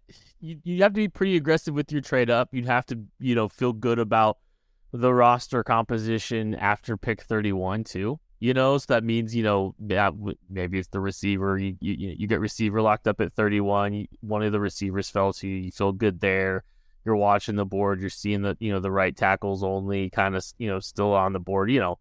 [0.41, 2.49] you, you have to be pretty aggressive with your trade up.
[2.53, 4.39] You'd have to, you know, feel good about–
[4.92, 8.18] the roster composition after pick 31 too.
[8.42, 10.11] You know, so that means you know yeah,
[10.48, 11.59] maybe it's the receiver.
[11.59, 14.07] You you, you get receiver locked up at 31.
[14.20, 15.57] One of the receivers fell to you.
[15.57, 16.64] You feel good there.
[17.05, 20.44] you're watching the board, you're seeing the you know the right tackles only kind of
[20.59, 21.70] you know still on the board.
[21.70, 21.98] You know,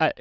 [0.00, 0.12] I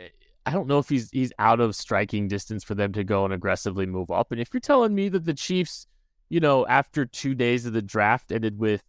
[0.45, 3.33] I don't know if he's he's out of striking distance for them to go and
[3.33, 4.31] aggressively move up.
[4.31, 5.87] And if you're telling me that the Chiefs,
[6.29, 8.83] you know, after two days of the draft ended with,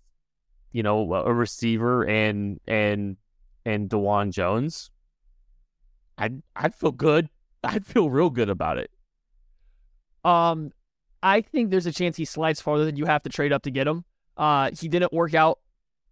[0.77, 3.17] you know, a receiver and and
[3.65, 4.91] and Dawand Jones,
[6.19, 7.31] I'd I'd feel good.
[7.65, 8.91] I'd feel real good about it.
[10.23, 10.73] Um,
[11.23, 13.71] I think there's a chance he slides farther than you have to trade up to
[13.71, 14.05] get him.
[14.37, 15.61] Uh, he didn't work out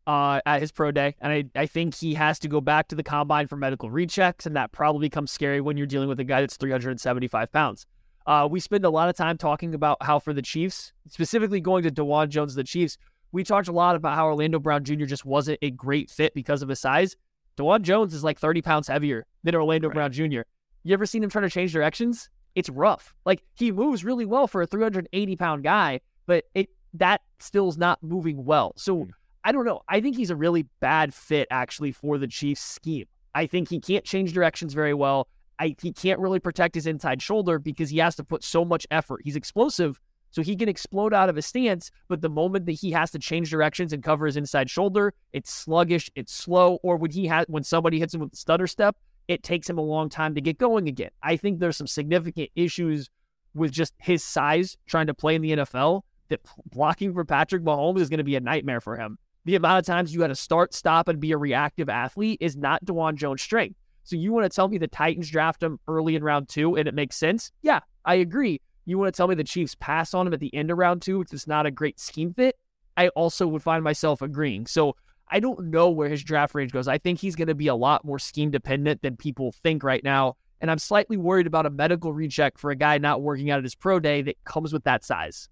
[0.06, 2.94] uh, at his pro day, and I, I think he has to go back to
[2.94, 6.24] the combine for medical rechecks, and that probably becomes scary when you're dealing with a
[6.24, 7.86] guy that's 375 pounds.
[8.26, 11.82] Uh, we spend a lot of time talking about how for the Chiefs, specifically going
[11.82, 12.96] to Dawand Jones, the Chiefs,
[13.34, 15.06] we talked a lot about how Orlando Brown Jr.
[15.06, 17.16] just wasn't a great fit because of his size.
[17.56, 19.94] Dawand Jones is like 30 pounds heavier than Orlando right.
[19.94, 20.42] Brown Jr.
[20.84, 22.30] You ever seen him trying to change directions?
[22.54, 23.12] It's rough.
[23.26, 28.00] Like he moves really well for a 380 pound guy, but it that still's not
[28.04, 28.72] moving well.
[28.76, 29.10] So hmm.
[29.42, 29.80] I don't know.
[29.88, 33.06] I think he's a really bad fit actually for the Chiefs scheme.
[33.34, 35.26] I think he can't change directions very well.
[35.58, 38.86] I, he can't really protect his inside shoulder because he has to put so much
[38.92, 39.22] effort.
[39.24, 40.00] He's explosive,
[40.34, 43.20] so he can explode out of his stance, but the moment that he has to
[43.20, 47.46] change directions and cover his inside shoulder, it's sluggish, it's slow, or when he has
[47.46, 48.96] when somebody hits him with stutter step,
[49.28, 51.10] it takes him a long time to get going again.
[51.22, 53.08] I think there's some significant issues
[53.54, 58.00] with just his size trying to play in the NFL that blocking for Patrick Mahomes
[58.00, 59.18] is going to be a nightmare for him.
[59.44, 62.56] The amount of times you got to start, stop, and be a reactive athlete is
[62.56, 63.76] not Dawand Jones' strength.
[64.02, 66.88] So you want to tell me the Titans draft him early in round two and
[66.88, 67.52] it makes sense?
[67.62, 68.60] Yeah, I agree.
[68.84, 71.02] You want to tell me the Chiefs pass on him at the end of round
[71.02, 72.56] two, which is not a great scheme fit?
[72.96, 74.66] I also would find myself agreeing.
[74.66, 74.96] So
[75.30, 76.86] I don't know where his draft range goes.
[76.86, 80.04] I think he's going to be a lot more scheme dependent than people think right
[80.04, 80.36] now.
[80.60, 83.64] And I'm slightly worried about a medical recheck for a guy not working out at
[83.64, 85.48] his pro day that comes with that size.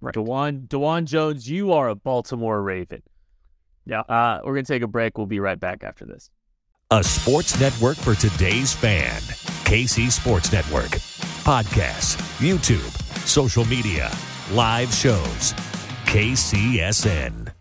[0.00, 0.14] Right.
[0.14, 3.02] Dawand, Dawand Jones, you are a Baltimore Raven.
[3.84, 4.00] Yeah.
[4.00, 5.18] Uh, we're going to take a break.
[5.18, 6.30] We'll be right back after this.
[6.90, 9.20] A sports network for today's fan.
[9.64, 10.98] KC Sports Network.
[11.50, 14.08] Podcasts, YouTube, social media,
[14.52, 15.52] live shows.
[16.06, 17.52] KCSN.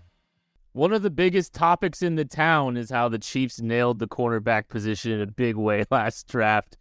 [0.73, 4.67] One of the biggest topics in the town is how the Chiefs nailed the cornerback
[4.67, 6.77] position in a big way last draft.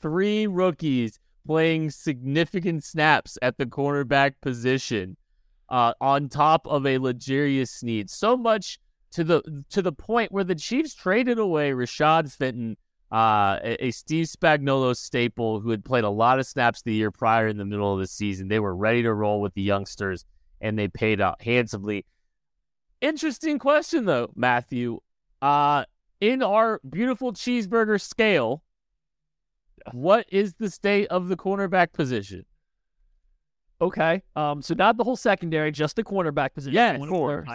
[0.00, 5.16] Three rookies playing significant snaps at the cornerback position,
[5.68, 8.08] uh, on top of a L'Jarius Sneed.
[8.08, 8.78] So much
[9.10, 12.76] to the to the point where the Chiefs traded away Rashad Fenton,
[13.12, 17.10] uh, a, a, Steve Spagnuolo staple who had played a lot of snaps the year
[17.10, 18.48] prior in the middle of the season.
[18.48, 20.24] They were ready to roll with the youngsters,
[20.62, 22.06] and they paid out handsomely.
[23.02, 25.00] Interesting question though, Matthew.
[25.42, 25.84] Uh,
[26.20, 28.62] in our beautiful cheeseburger scale,
[29.90, 32.46] what is the state of the cornerback position?
[33.80, 34.22] Okay.
[34.36, 36.76] Um, so not the whole secondary, just the cornerback position.
[36.76, 37.48] Yeah, of course.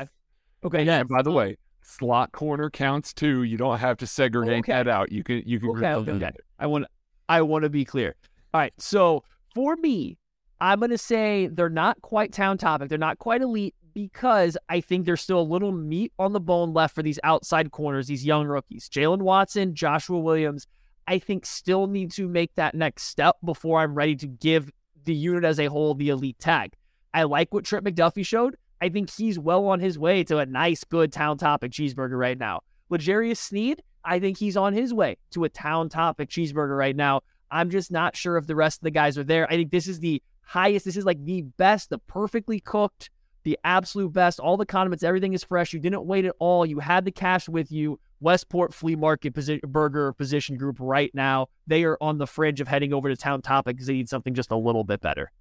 [0.63, 0.84] Okay.
[0.84, 1.00] Yeah.
[1.00, 3.43] And by the way, slot corner counts too.
[3.43, 4.73] You don't have to segregate okay.
[4.73, 5.12] that out.
[5.12, 6.32] You can you can okay, okay, okay.
[6.60, 6.86] I want
[7.30, 8.15] I want to be clear.
[8.54, 8.73] All right.
[8.78, 9.23] So
[9.56, 10.17] for me,
[10.60, 12.89] I'm gonna say they're not quite town topic.
[12.89, 16.73] They're not quite elite because I think there's still a little meat on the bone
[16.73, 18.89] left for these outside corners, these young rookies.
[18.89, 20.67] Jaylen Watson, Joshua Williams,
[21.08, 24.71] I think still need to make that next step before I'm ready to give
[25.06, 26.73] the unit as a whole the elite tag.
[27.13, 28.58] I like what Trent McDuffie showed.
[28.82, 32.38] I think he's well on his way to a nice, good town topic cheeseburger right
[32.38, 32.62] now.
[32.90, 37.22] L'Jarius Sneed, I think he's on his way to a town topic cheeseburger right now.
[37.50, 39.48] I'm just not sure if the rest of the guys are there.
[39.48, 43.10] I think this is the highest, this is like the best, the perfectly cooked,
[43.44, 44.40] the absolute best.
[44.40, 45.74] All the condiments, everything is fresh.
[45.74, 46.66] You didn't wait at all.
[46.66, 48.00] You had the cash with you.
[48.20, 51.48] Westport Flea Market posi- Burger Position Group right now.
[51.68, 54.34] They are on the fringe of heading over to Town Topic because they need something
[54.34, 55.32] just a little bit better.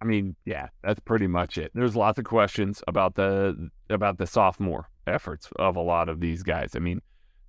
[0.00, 1.72] I mean, yeah, that's pretty much it.
[1.74, 6.42] There's lots of questions about the about the sophomore efforts of a lot of these
[6.42, 6.74] guys.
[6.74, 7.00] I mean,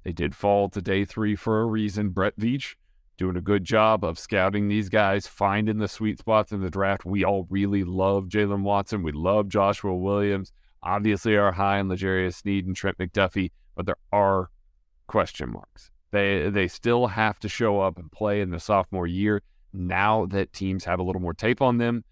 [0.03, 2.09] they did fall to day three for a reason.
[2.09, 2.75] Brett Veach
[3.17, 7.05] doing a good job of scouting these guys, finding the sweet spots in the draft.
[7.05, 9.03] We all really love Jaylen Watson.
[9.03, 10.51] We love Joshua Williams.
[10.83, 14.49] Obviously, are high on L'Jarius Sneed and Trent McDuffie, but there are
[15.07, 15.91] question marks.
[16.11, 19.41] They they still have to show up and play in the sophomore year.
[19.71, 22.03] Now that teams have a little more tape on them,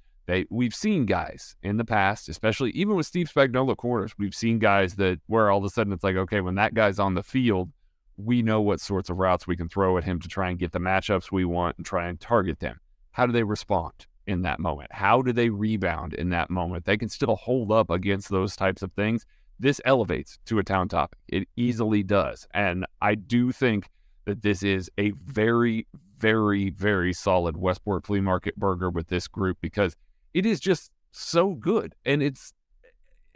[0.49, 4.95] we've seen guys in the past, especially even with Steve Spagnuolo corners, we've seen guys
[4.95, 7.71] that where all of a sudden it's like, okay, when that guy's on the field,
[8.17, 10.71] we know what sorts of routes we can throw at him to try and get
[10.71, 12.79] the matchups we want and try and target them.
[13.11, 14.91] How do they respond in that moment?
[14.91, 16.85] How do they rebound in that moment?
[16.85, 19.25] They can still hold up against those types of things.
[19.57, 21.17] This elevates to a town topic.
[21.27, 22.47] It easily does.
[22.53, 23.89] And I do think
[24.25, 29.57] that this is a very, very, very solid Westport Flea Market burger with this group
[29.61, 29.95] because
[30.33, 31.95] it is just so good.
[32.05, 32.53] And it's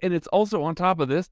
[0.02, 1.30] and it's also on top of this,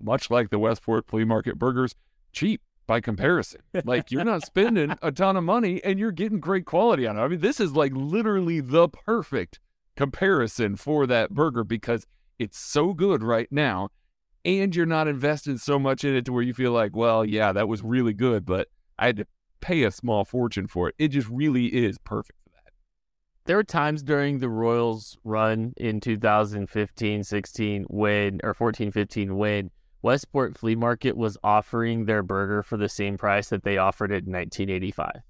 [0.00, 1.94] much like the Westport Flea Market burgers,
[2.32, 3.62] cheap by comparison.
[3.84, 7.20] Like you're not spending a ton of money and you're getting great quality on it.
[7.20, 9.58] I mean, this is like literally the perfect
[9.96, 12.06] comparison for that burger because
[12.38, 13.88] it's so good right now
[14.44, 17.52] and you're not invested so much in it to where you feel like, well, yeah,
[17.52, 19.26] that was really good, but I had to
[19.60, 20.94] pay a small fortune for it.
[20.98, 22.38] It just really is perfect.
[23.44, 29.70] There were times during the Royals run in 2015, 16 when or 14, 15 when
[30.00, 34.26] Westport Flea Market was offering their burger for the same price that they offered it
[34.26, 35.22] in 1985.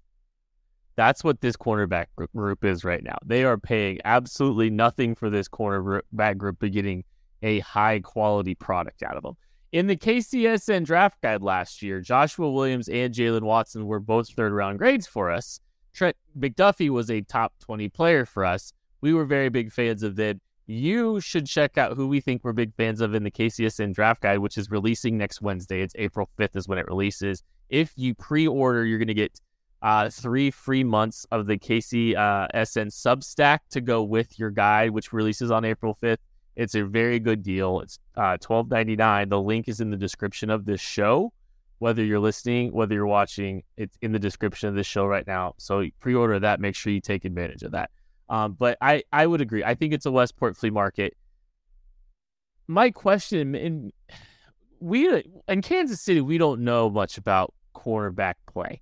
[0.94, 2.06] That's what this cornerback
[2.36, 3.16] group is right now.
[3.24, 7.04] They are paying absolutely nothing for this cornerback group, but getting
[7.42, 9.36] a high quality product out of them.
[9.72, 14.52] In the KCSN draft guide last year, Joshua Williams and Jaylen Watson were both third
[14.52, 15.60] round grades for us.
[15.92, 18.72] Trent McDuffie was a top 20 player for us.
[19.00, 20.40] We were very big fans of them.
[20.66, 24.22] You should check out who we think we're big fans of in the KCSN draft
[24.22, 25.82] guide, which is releasing next Wednesday.
[25.82, 27.42] It's April 5th, is when it releases.
[27.68, 29.40] If you pre order, you're going to get
[29.82, 35.50] uh, three free months of the KCSN Substack to go with your guide, which releases
[35.50, 36.18] on April 5th.
[36.54, 37.80] It's a very good deal.
[37.80, 39.30] It's uh, twelve ninety nine.
[39.30, 41.32] The link is in the description of this show.
[41.82, 45.54] Whether you're listening, whether you're watching, it's in the description of this show right now.
[45.58, 46.60] So pre-order that.
[46.60, 47.90] Make sure you take advantage of that.
[48.28, 49.64] Um, but I, I would agree.
[49.64, 51.16] I think it's a Westport flea market.
[52.68, 53.90] My question in
[54.78, 58.80] we in Kansas City, we don't know much about cornerback play.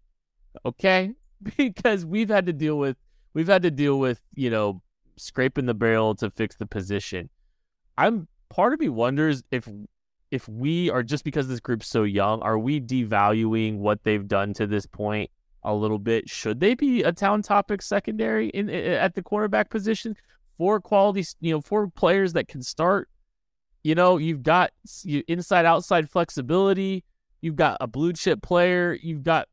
[0.67, 1.15] Okay,
[1.57, 2.99] because we've had to deal with
[3.33, 4.83] we've had to deal with you know
[5.17, 7.31] scraping the barrel to fix the position.
[7.97, 9.67] I'm part of me wonders if
[10.31, 14.55] if we are just because this group's so young, are we devaluing what they've done
[14.55, 15.31] to this point
[15.63, 16.29] a little bit?
[16.29, 20.17] Should they be a town topic secondary in, in at the quarterback position
[20.57, 23.09] for quality, you know, for players that can start?
[23.83, 24.73] You know, you've got
[25.27, 27.05] inside outside flexibility.
[27.41, 28.97] You've got a blue chip player.
[29.03, 29.49] You've got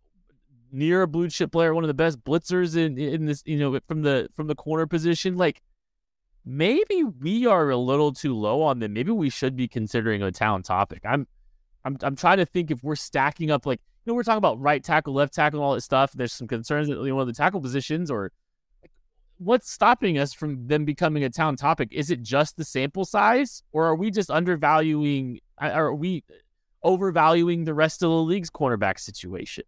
[0.72, 3.80] near a blue chip player, one of the best blitzers in in this, you know,
[3.88, 5.38] from the from the corner position.
[5.38, 5.62] Like
[6.48, 8.94] maybe we are a little too low on them.
[8.94, 11.02] Maybe we should be considering a town topic.
[11.04, 11.28] I'm
[11.84, 14.60] I'm I'm trying to think if we're stacking up like you know we're talking about
[14.60, 16.14] right tackle, left tackle, and all that stuff.
[16.14, 18.32] There's some concerns that you know the tackle positions or
[19.38, 21.90] what's stopping us from them becoming a town topic?
[21.92, 25.40] Is it just the sample size, or are we just undervaluing?
[25.60, 26.24] Are we
[26.84, 29.66] overvaluing the rest of the league's cornerback situation?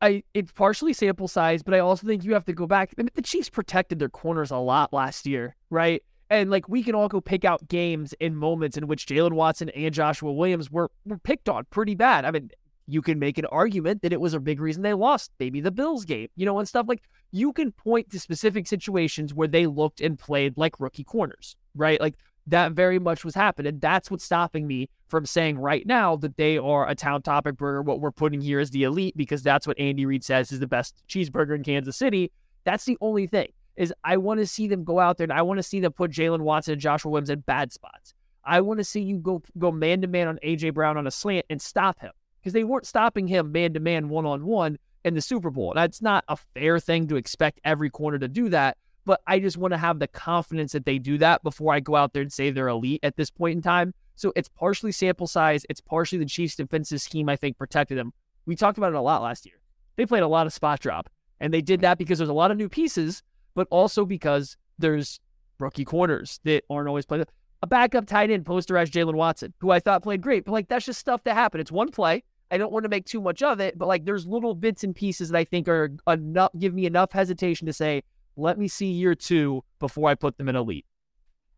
[0.00, 2.94] I it's partially sample size, but I also think you have to go back.
[2.96, 6.02] The Chiefs protected their corners a lot last year, right?
[6.30, 9.70] And like we can all go pick out games and moments in which Jaylen Watson
[9.70, 12.24] and Joshua Williams were were picked on pretty bad.
[12.24, 12.50] I mean,
[12.86, 15.70] you can make an argument that it was a big reason they lost, maybe the
[15.70, 19.66] Bills game, you know, and stuff like you can point to specific situations where they
[19.66, 22.00] looked and played like rookie corners, right?
[22.00, 22.14] Like
[22.50, 23.78] that very much was happening.
[23.78, 27.82] That's what's stopping me from saying right now that they are a town topic burger.
[27.82, 30.66] What we're putting here is the elite because that's what Andy Reid says is the
[30.66, 32.32] best cheeseburger in Kansas City.
[32.64, 35.42] That's the only thing is I want to see them go out there and I
[35.42, 38.14] want to see them put Jaylen Watson and Joshua Williams in bad spots.
[38.44, 41.10] I want to see you go go man to man on AJ Brown on a
[41.10, 44.78] slant and stop him because they weren't stopping him man to man one on one
[45.04, 45.72] in the Super Bowl.
[45.74, 48.78] That's not a fair thing to expect every corner to do that
[49.08, 51.96] but I just want to have the confidence that they do that before I go
[51.96, 53.94] out there and say they're elite at this point in time.
[54.16, 58.12] So it's partially sample size, it's partially the Chiefs' defensive scheme, I think, protected them.
[58.44, 59.54] We talked about it a lot last year.
[59.96, 61.08] They played a lot of spot drop,
[61.40, 63.22] and they did that because there's a lot of new pieces,
[63.54, 65.20] but also because there's
[65.58, 67.24] rookie corners that aren't always playing.
[67.62, 70.84] A backup tight end posterized Jaylen Watson, who I thought played great, but like that's
[70.84, 71.62] just stuff that happened.
[71.62, 72.24] It's one play.
[72.50, 74.94] I don't want to make too much of it, but like there's little bits and
[74.94, 78.02] pieces that I think are enough, give me enough hesitation to say
[78.38, 80.86] let me see year two before I put them in elite.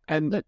[0.07, 0.43] And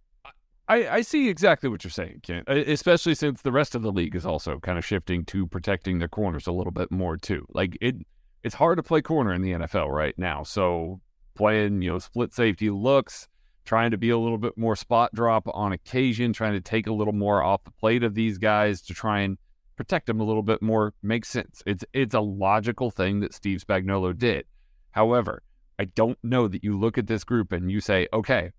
[0.67, 4.15] I, I see exactly what you're saying, Kent, especially since the rest of the league
[4.15, 7.45] is also kind of shifting to protecting their corners a little bit more too.
[7.53, 7.95] Like it,
[8.43, 10.43] it's hard to play corner in the NFL right now.
[10.43, 11.01] So
[11.35, 13.27] playing, you know, split safety looks,
[13.65, 16.93] trying to be a little bit more spot drop on occasion, trying to take a
[16.93, 19.37] little more off the plate of these guys to try and
[19.75, 21.61] protect them a little bit more makes sense.
[21.65, 24.45] It's it's a logical thing that Steve Spagnuolo did.
[24.91, 25.41] However,
[25.83, 28.51] I don't know that you look at this group and you say, okay,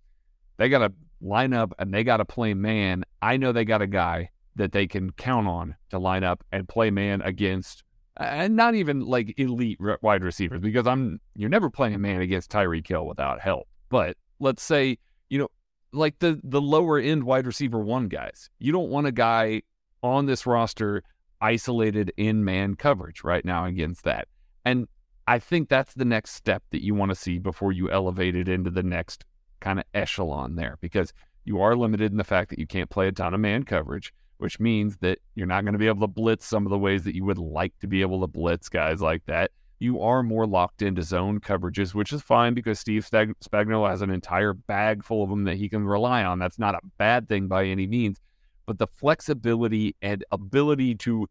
[0.58, 3.02] they got to line up and they got to play man.
[3.22, 6.68] I know they got a guy that they can count on to line up and
[6.68, 7.82] play man against,
[8.18, 12.50] and not even like elite wide receivers because I'm you're never playing a man against
[12.50, 13.68] Tyreek Hill without help.
[13.88, 14.98] But let's say
[15.30, 15.48] you know
[15.94, 18.50] like the the lower end wide receiver one guys.
[18.58, 19.62] You don't want a guy
[20.02, 21.02] on this roster
[21.40, 24.28] isolated in man coverage right now against that.
[24.62, 24.88] And
[25.26, 28.48] I think that's the next step that you want to see before you elevate it
[28.48, 29.24] into the next
[29.60, 31.12] kind of echelon there because
[31.44, 34.12] you are limited in the fact that you can't play a ton of man coverage,
[34.38, 37.04] which means that you're not going to be able to blitz some of the ways
[37.04, 39.50] that you would like to be able to blitz guys like that.
[39.78, 44.10] You are more locked into zone coverages, which is fine because Steve Spagnuolo has an
[44.10, 46.38] entire bag full of them that he can rely on.
[46.38, 48.18] That's not a bad thing by any means,
[48.66, 51.28] but the flexibility and ability to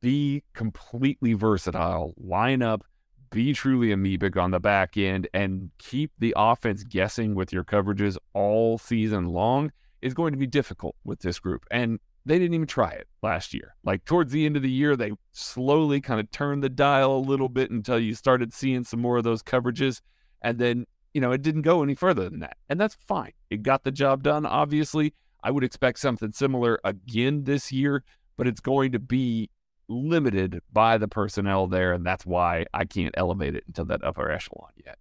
[0.00, 2.84] be completely versatile, line up,
[3.30, 8.16] be truly amoebic on the back end, and keep the offense guessing with your coverages
[8.32, 9.72] all season long
[10.02, 11.64] is going to be difficult with this group.
[11.70, 13.74] And they didn't even try it last year.
[13.84, 17.18] Like towards the end of the year, they slowly kind of turned the dial a
[17.18, 20.00] little bit until you started seeing some more of those coverages.
[20.42, 22.56] And then, you know, it didn't go any further than that.
[22.68, 23.32] And that's fine.
[23.48, 25.14] It got the job done, obviously.
[25.42, 28.02] I would expect something similar again this year,
[28.36, 29.48] but it's going to be
[29.88, 34.30] limited by the personnel there, and that's why I can't elevate it into that upper
[34.30, 34.98] echelon yet.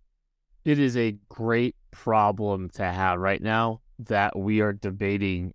[0.63, 5.53] It is a great problem to have right now that we are debating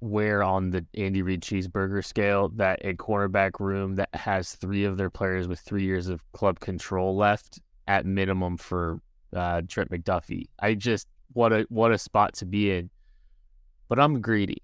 [0.00, 4.96] where on the Andy Reid cheeseburger scale that a cornerback room that has three of
[4.96, 9.00] their players with three years of club control left at minimum for
[9.34, 10.48] uh, Trent McDuffie.
[10.58, 12.90] I just what a what a spot to be in.
[13.88, 14.62] But I'm greedy.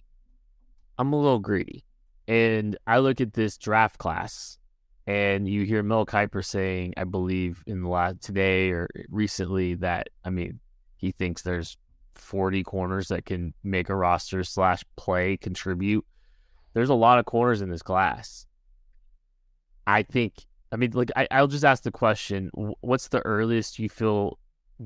[0.98, 1.84] I'm a little greedy.
[2.28, 4.58] And I look at this draft class,
[5.06, 10.10] and you hear Mel Kiper saying, I believe in the last today or recently that
[10.22, 10.60] I mean
[10.98, 11.78] he thinks there's
[12.16, 16.04] 40 corners that can make a roster slash play contribute.
[16.74, 18.46] There's a lot of corners in this class.
[19.86, 20.44] I think.
[20.70, 24.38] I mean, like I, I'll just ask the question: What's the earliest you feel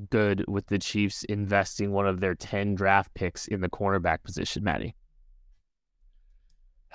[0.09, 4.63] good with the Chiefs investing one of their 10 draft picks in the cornerback position,
[4.63, 4.95] Maddie?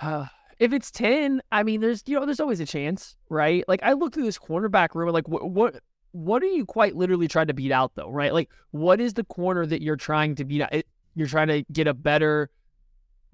[0.59, 3.65] If it's 10, I mean, there's, you know, there's always a chance, right?
[3.69, 5.77] Like, I look through this cornerback room, like, what, what,
[6.13, 8.33] what are you quite literally trying to beat out, though, right?
[8.33, 10.73] Like, what is the corner that you're trying to beat out?
[11.15, 12.51] You're trying to get a better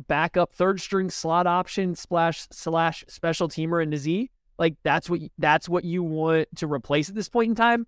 [0.07, 4.31] backup third string slot option splash slash special teamer in the Z.
[4.59, 7.87] Like, that's what, that's what you want to replace at this point in time.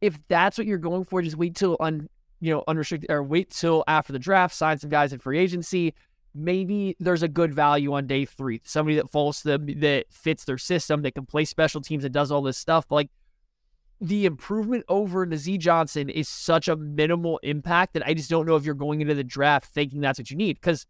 [0.00, 2.08] If that's what you're going for, just wait till un,
[2.40, 5.94] you know, unrestricted or wait till after the draft, sign some guys in free agency
[6.34, 8.60] maybe there's a good value on day three.
[8.64, 12.14] Somebody that falls to them that fits their system, that can play special teams, and
[12.14, 12.86] does all this stuff.
[12.88, 13.10] But like
[14.00, 18.56] the improvement over Nazeeh Johnson is such a minimal impact that I just don't know
[18.56, 20.86] if you're going into the draft thinking that's what you need because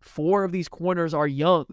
[0.00, 1.66] four of these corners are young.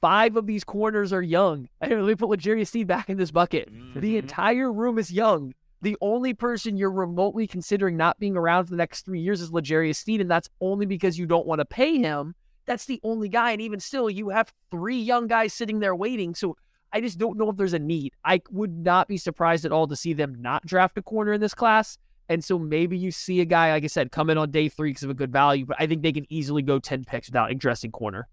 [0.00, 1.68] Five of these corners are young.
[1.80, 3.72] I let me put L'Jarius Sneed back in this bucket.
[3.72, 3.98] Mm-hmm.
[3.98, 5.54] The entire room is young.
[5.80, 9.52] The only person you're remotely considering not being around for the next three years is
[9.52, 12.34] L'Jarius Sneed, and that's only because you don't want to pay him
[12.68, 13.50] that's the only guy.
[13.50, 16.34] And even still, you have three young guys sitting there waiting.
[16.34, 16.56] So
[16.92, 18.12] I just don't know if there's a need.
[18.24, 21.40] I would not be surprised at all to see them not draft a corner in
[21.40, 21.98] this class.
[22.28, 24.90] And so maybe you see a guy, like I said, come in on day three
[24.90, 27.50] because of a good value, but I think they can easily go 10 picks without
[27.50, 28.28] addressing corner.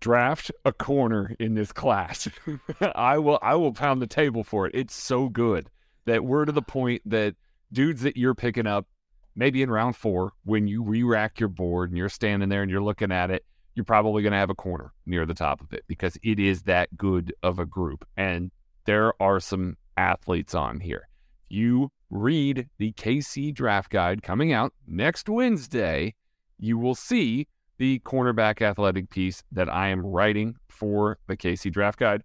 [0.00, 2.28] Draft a corner in this class.
[2.80, 4.74] I will I will pound the table for it.
[4.74, 5.68] It's so good
[6.06, 7.36] that we're to the point that
[7.70, 8.86] dudes that you're picking up
[9.34, 12.70] maybe in round four, when you re rack your board and you're standing there and
[12.70, 15.72] you're looking at it, you're probably going to have a corner near the top of
[15.72, 18.06] it because it is that good of a group.
[18.16, 18.50] And
[18.84, 21.08] there are some athletes on here.
[21.48, 26.14] You read the KC draft guide coming out next Wednesday,
[26.58, 27.46] you will see
[27.78, 32.22] the cornerback athletic piece that I am writing for the KC draft guide.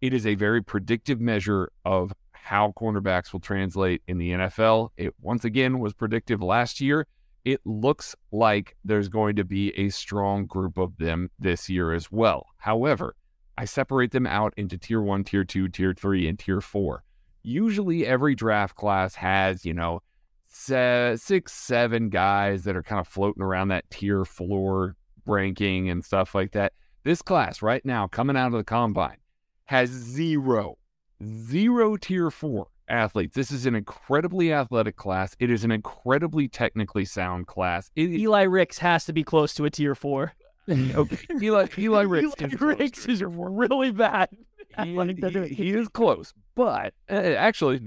[0.00, 2.12] It is a very predictive measure of
[2.46, 4.90] how cornerbacks will translate in the NFL.
[4.96, 7.08] It once again was predictive last year.
[7.44, 12.12] It looks like there's going to be a strong group of them this year as
[12.12, 12.46] well.
[12.58, 13.16] However,
[13.58, 17.02] I separate them out into tier one, tier two, tier three, and tier four.
[17.42, 20.02] Usually, every draft class has, you know,
[20.46, 24.94] six, seven guys that are kind of floating around that tier floor
[25.26, 26.74] ranking and stuff like that.
[27.02, 29.18] This class right now, coming out of the combine,
[29.64, 30.78] has zero
[31.24, 33.34] zero tier four athletes.
[33.34, 35.36] This is an incredibly athletic class.
[35.38, 37.90] It is an incredibly technically sound class.
[37.96, 40.34] It, Eli Ricks has to be close to a tier four.
[40.68, 44.28] okay, Eli Eli Ricks, Eli is, Ricks is really bad.
[44.82, 47.80] He, he, he, is close, but uh, actually,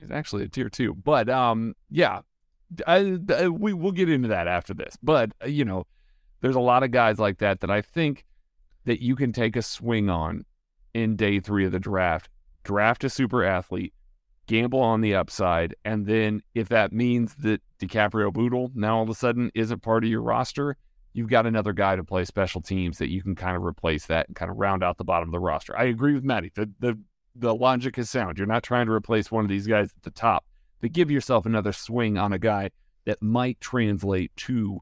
[0.00, 0.94] he's actually a tier two.
[0.94, 2.22] But um, yeah,
[2.88, 4.96] I, I, we we'll get into that after this.
[5.00, 5.86] But uh, you know,
[6.40, 8.24] there's a lot of guys like that that I think
[8.84, 10.44] that you can take a swing on
[10.96, 12.30] in day three of the draft,
[12.64, 13.92] draft a super athlete,
[14.46, 19.10] gamble on the upside, and then if that means that DiCaprio Bootle now all of
[19.10, 20.76] a sudden isn't part of your roster,
[21.12, 24.26] you've got another guy to play special teams that you can kind of replace that
[24.26, 25.76] and kind of round out the bottom of the roster.
[25.76, 26.52] I agree with Maddie.
[26.54, 26.98] The the
[27.34, 28.38] the logic is sound.
[28.38, 30.46] You're not trying to replace one of these guys at the top,
[30.80, 32.70] but give yourself another swing on a guy
[33.04, 34.80] that might translate to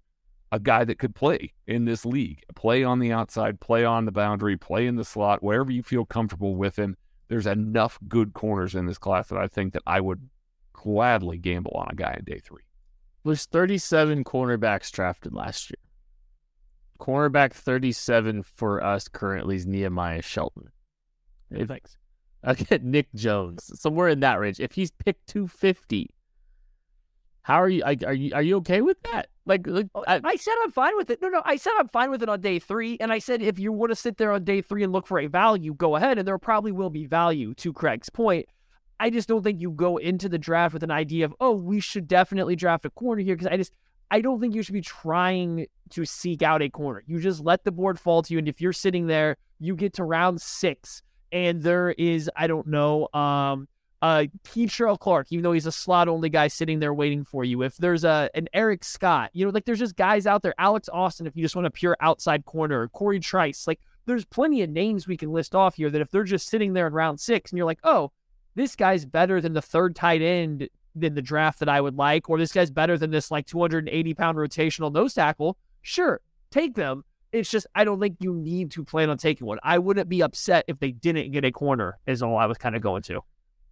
[0.55, 4.13] a guy that could play in this league, play on the outside, play on the
[4.13, 6.97] boundary, play in the slot, wherever you feel comfortable with him.
[7.27, 10.29] There's enough good corners in this class that I think that I would
[10.73, 12.63] gladly gamble on a guy in day three.
[13.25, 15.79] There's 37 cornerbacks drafted last year.
[17.01, 20.69] Cornerback 37 for us currently is Nehemiah Shelton.
[21.53, 21.99] Hey, thanks.
[22.47, 24.61] Okay, Nick Jones, somewhere in that range.
[24.61, 26.11] If he's picked 250,
[27.41, 27.83] how are you?
[27.83, 29.31] Are you are you okay with that?
[29.47, 31.20] Like, Oh, I, I said I'm fine with it.
[31.20, 32.97] No, no, I said I'm fine with it on day three.
[33.01, 35.18] And I said if you want to sit there on day three and look for
[35.18, 36.18] a value, go ahead.
[36.18, 38.47] And there probably will be value to Craig's point.
[39.01, 41.80] I just don't think you go into the draft with an idea of, oh, we
[41.80, 43.34] should definitely draft a corner here.
[43.36, 43.72] Because I just,
[44.11, 47.03] I don't think you should be trying to seek out a corner.
[47.07, 48.38] You just let the board fall to you.
[48.38, 52.68] And if you're sitting there, you get to round six and there is, I don't
[52.68, 53.66] know, um,
[54.03, 57.62] uh, Kei'Trel Clark, even though he's a slot only guy sitting there waiting for you.
[57.62, 60.55] If there's a an Eric Scott, you know, like there's just guys out there.
[60.59, 64.62] Alex Austin, if you just want a pure outside corner, Cory Trice, like there's plenty
[64.62, 67.20] of names we can list off here that if they're just sitting there in round
[67.20, 68.12] six and you're like, oh,
[68.55, 70.68] this guy's better than the third tight end
[71.01, 74.14] in the draft that I would like, or this guy's better than this like 280
[74.14, 76.20] pound rotational nose tackle, sure,
[76.51, 77.05] take them.
[77.32, 79.59] It's just I don't think you need to plan on taking one.
[79.62, 81.99] I wouldn't be upset if they didn't get a corner.
[82.07, 83.22] Is all I was kind of going to.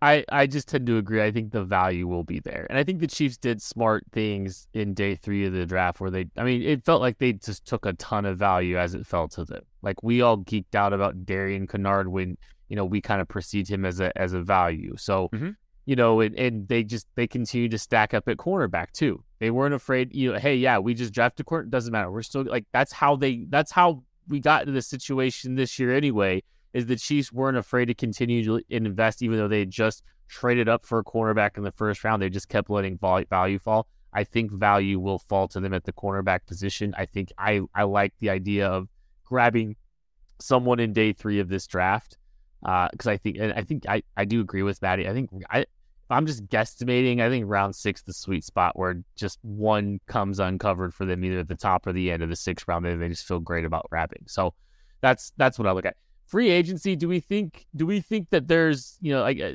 [0.03, 1.22] I, I just tend to agree.
[1.22, 2.66] I think the value will be there.
[2.68, 6.11] And I think the Chiefs did smart things in day three of the draft where
[6.11, 9.07] they, I mean, it felt like they just took a ton of value as it
[9.07, 9.62] fell to them.
[9.80, 12.36] Like we all geeked out about Darian Kinnard when,
[12.68, 14.96] you know, we kind of perceived him as a, as a value.
[14.96, 15.55] So, Mhm.
[15.86, 19.22] you know, and, and they just, they continue to stack up at cornerback too.
[19.38, 21.66] They weren't afraid, you know, hey, yeah, we just drafted corner.
[21.66, 22.11] Doesn't matter.
[22.11, 25.94] We're still like, that's how they, that's how we got into this situation this year
[25.94, 26.42] anyway
[26.72, 30.86] is the Chiefs weren't afraid to continue to invest, even though they just traded up
[30.86, 32.22] for a cornerback in the first round.
[32.22, 33.86] They just kept letting value fall.
[34.12, 36.94] I think value will fall to them at the cornerback position.
[36.96, 38.88] I think I, I like the idea of
[39.24, 39.76] grabbing
[40.38, 42.18] someone in day three of this draft
[42.64, 45.08] uh, because I think and I think I, I do agree with Maddie.
[45.08, 45.64] I think I
[46.10, 47.20] I'm just guesstimating.
[47.20, 51.40] I think round six the sweet spot where just one comes uncovered for them either
[51.40, 53.64] at the top or the end of the sixth round, and they just feel great
[53.64, 54.24] about grabbing.
[54.26, 54.54] So
[55.00, 55.96] that's that's what I look at
[56.33, 59.53] free agency do we think do we think that there's you know like uh,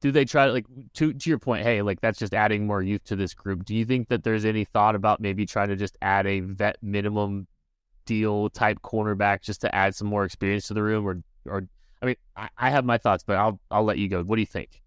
[0.00, 2.82] do they try to like to to your point hey like that's just adding more
[2.82, 3.64] youth to this group.
[3.66, 6.76] Do you think that there's any thought about maybe trying to just add a vet
[6.82, 7.46] minimum
[8.06, 11.06] deal type cornerback just to add some more experience to the room?
[11.06, 11.68] Or or
[12.00, 14.22] i mean i, I have my thoughts but i'll i'll let you go.
[14.22, 14.80] What do you think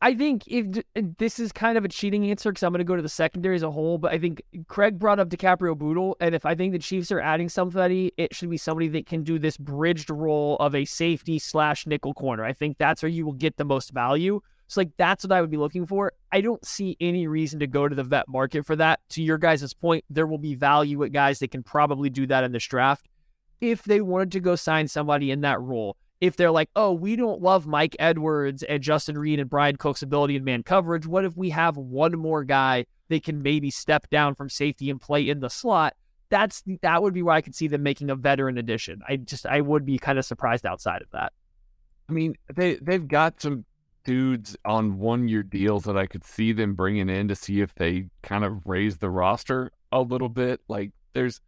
[0.00, 2.84] I think if uh, this is kind of a cheating answer because I'm going to
[2.84, 6.16] go to the secondary as a whole, but I think Craig brought up DiCaprio Bootle,
[6.20, 9.24] and if I think the Chiefs are adding somebody, it should be somebody that can
[9.24, 12.44] do this bridged role of a safety slash nickel corner.
[12.44, 14.40] I think that's where you will get the most value.
[14.68, 16.12] So like that's what I would be looking for.
[16.30, 19.00] I don't see any reason to go to the vet market for that.
[19.10, 22.44] To your guys' point, there will be value at guys that can probably do that
[22.44, 23.08] in this draft.
[23.60, 27.16] If they wanted to go sign somebody in that role, if they're like, oh, we
[27.16, 31.24] don't love Mike Edwards and Justin Reid and Bryan Cook's ability in man coverage, what
[31.24, 35.28] if we have one more guy that can maybe step down from safety and play
[35.28, 35.94] in the slot?
[36.30, 39.00] That's that would be where I could see them making a veteran addition.
[39.08, 41.32] I just I would be kind of surprised outside of that.
[42.08, 43.64] I mean, they they've got some
[44.04, 47.74] dudes on one year deals that I could see them bringing in to see if
[47.74, 50.60] they kind of raise the roster a little bit.
[50.68, 51.40] Like there's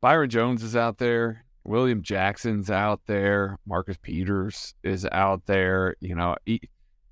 [0.00, 5.96] Byron Jones is out there, William Jackson's out there, Marcus Peters is out there.
[6.00, 6.60] You know, e-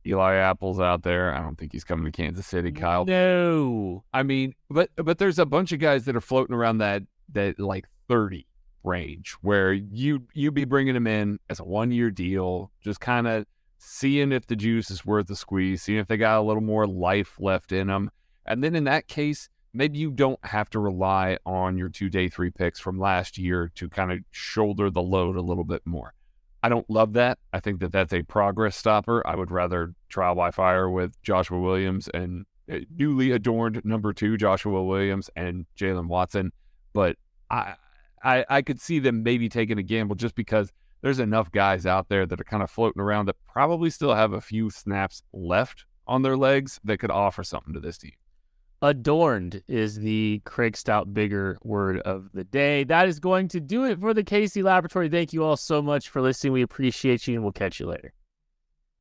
[0.07, 1.35] Eli Apple's out there.
[1.35, 3.05] I don't think he's coming to Kansas City, Kyle.
[3.05, 7.03] no I mean, but but there's a bunch of guys that are floating around that
[7.33, 8.47] that like 30
[8.85, 13.27] range where you you'd be bringing them in as a one year deal, just kind
[13.27, 13.47] of
[13.79, 16.87] seeing if the juice is worth the squeeze, seeing if they got a little more
[16.87, 18.11] life left in them,
[18.47, 22.29] and then in that case, maybe you don't have to rely on your two day
[22.29, 26.15] three picks from last year to kind of shoulder the load a little bit more.
[26.63, 27.39] I don't love that.
[27.53, 29.27] I think that that's a progress stopper.
[29.27, 34.37] I would rather trial by fire with Joshua Williams and uh, newly adorned number two
[34.37, 36.53] Joshua Williams and Jaylen Watson,
[36.93, 37.17] but
[37.51, 37.75] I,
[38.23, 42.09] I I could see them maybe taking a gamble just because there's enough guys out
[42.09, 45.85] there that are kind of floating around that probably still have a few snaps left
[46.07, 48.13] on their legs that could offer something to this team.
[48.83, 52.83] Adorned is the Craig Stout bigger word of the day.
[52.83, 55.09] That is going to do it for the KC Laboratory.
[55.09, 56.53] Thank you all so much for listening.
[56.53, 58.13] We appreciate you, and we'll catch you later.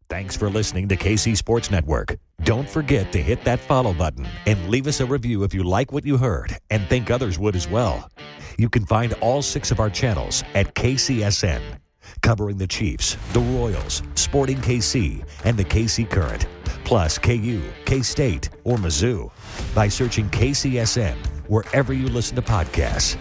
[0.08, 2.16] Thanks for listening to KC Sports Network.
[2.44, 5.92] Don't forget to hit that follow button and leave us a review if you like
[5.92, 8.08] what you heard and think others would as well.
[8.60, 11.62] You can find all six of our channels at KCSN,
[12.22, 16.46] covering the Chiefs, the Royals, Sporting KC, and the KC Current,
[16.92, 19.32] plus KU, K State, or Mizzou
[19.74, 21.16] by searching KCSN
[21.48, 23.18] wherever you listen to podcasts.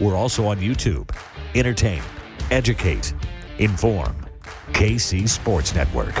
[0.00, 1.10] We're also on YouTube.
[1.56, 2.04] Entertain,
[2.52, 3.12] educate,
[3.58, 4.14] inform.
[4.68, 6.14] KC Sports Network.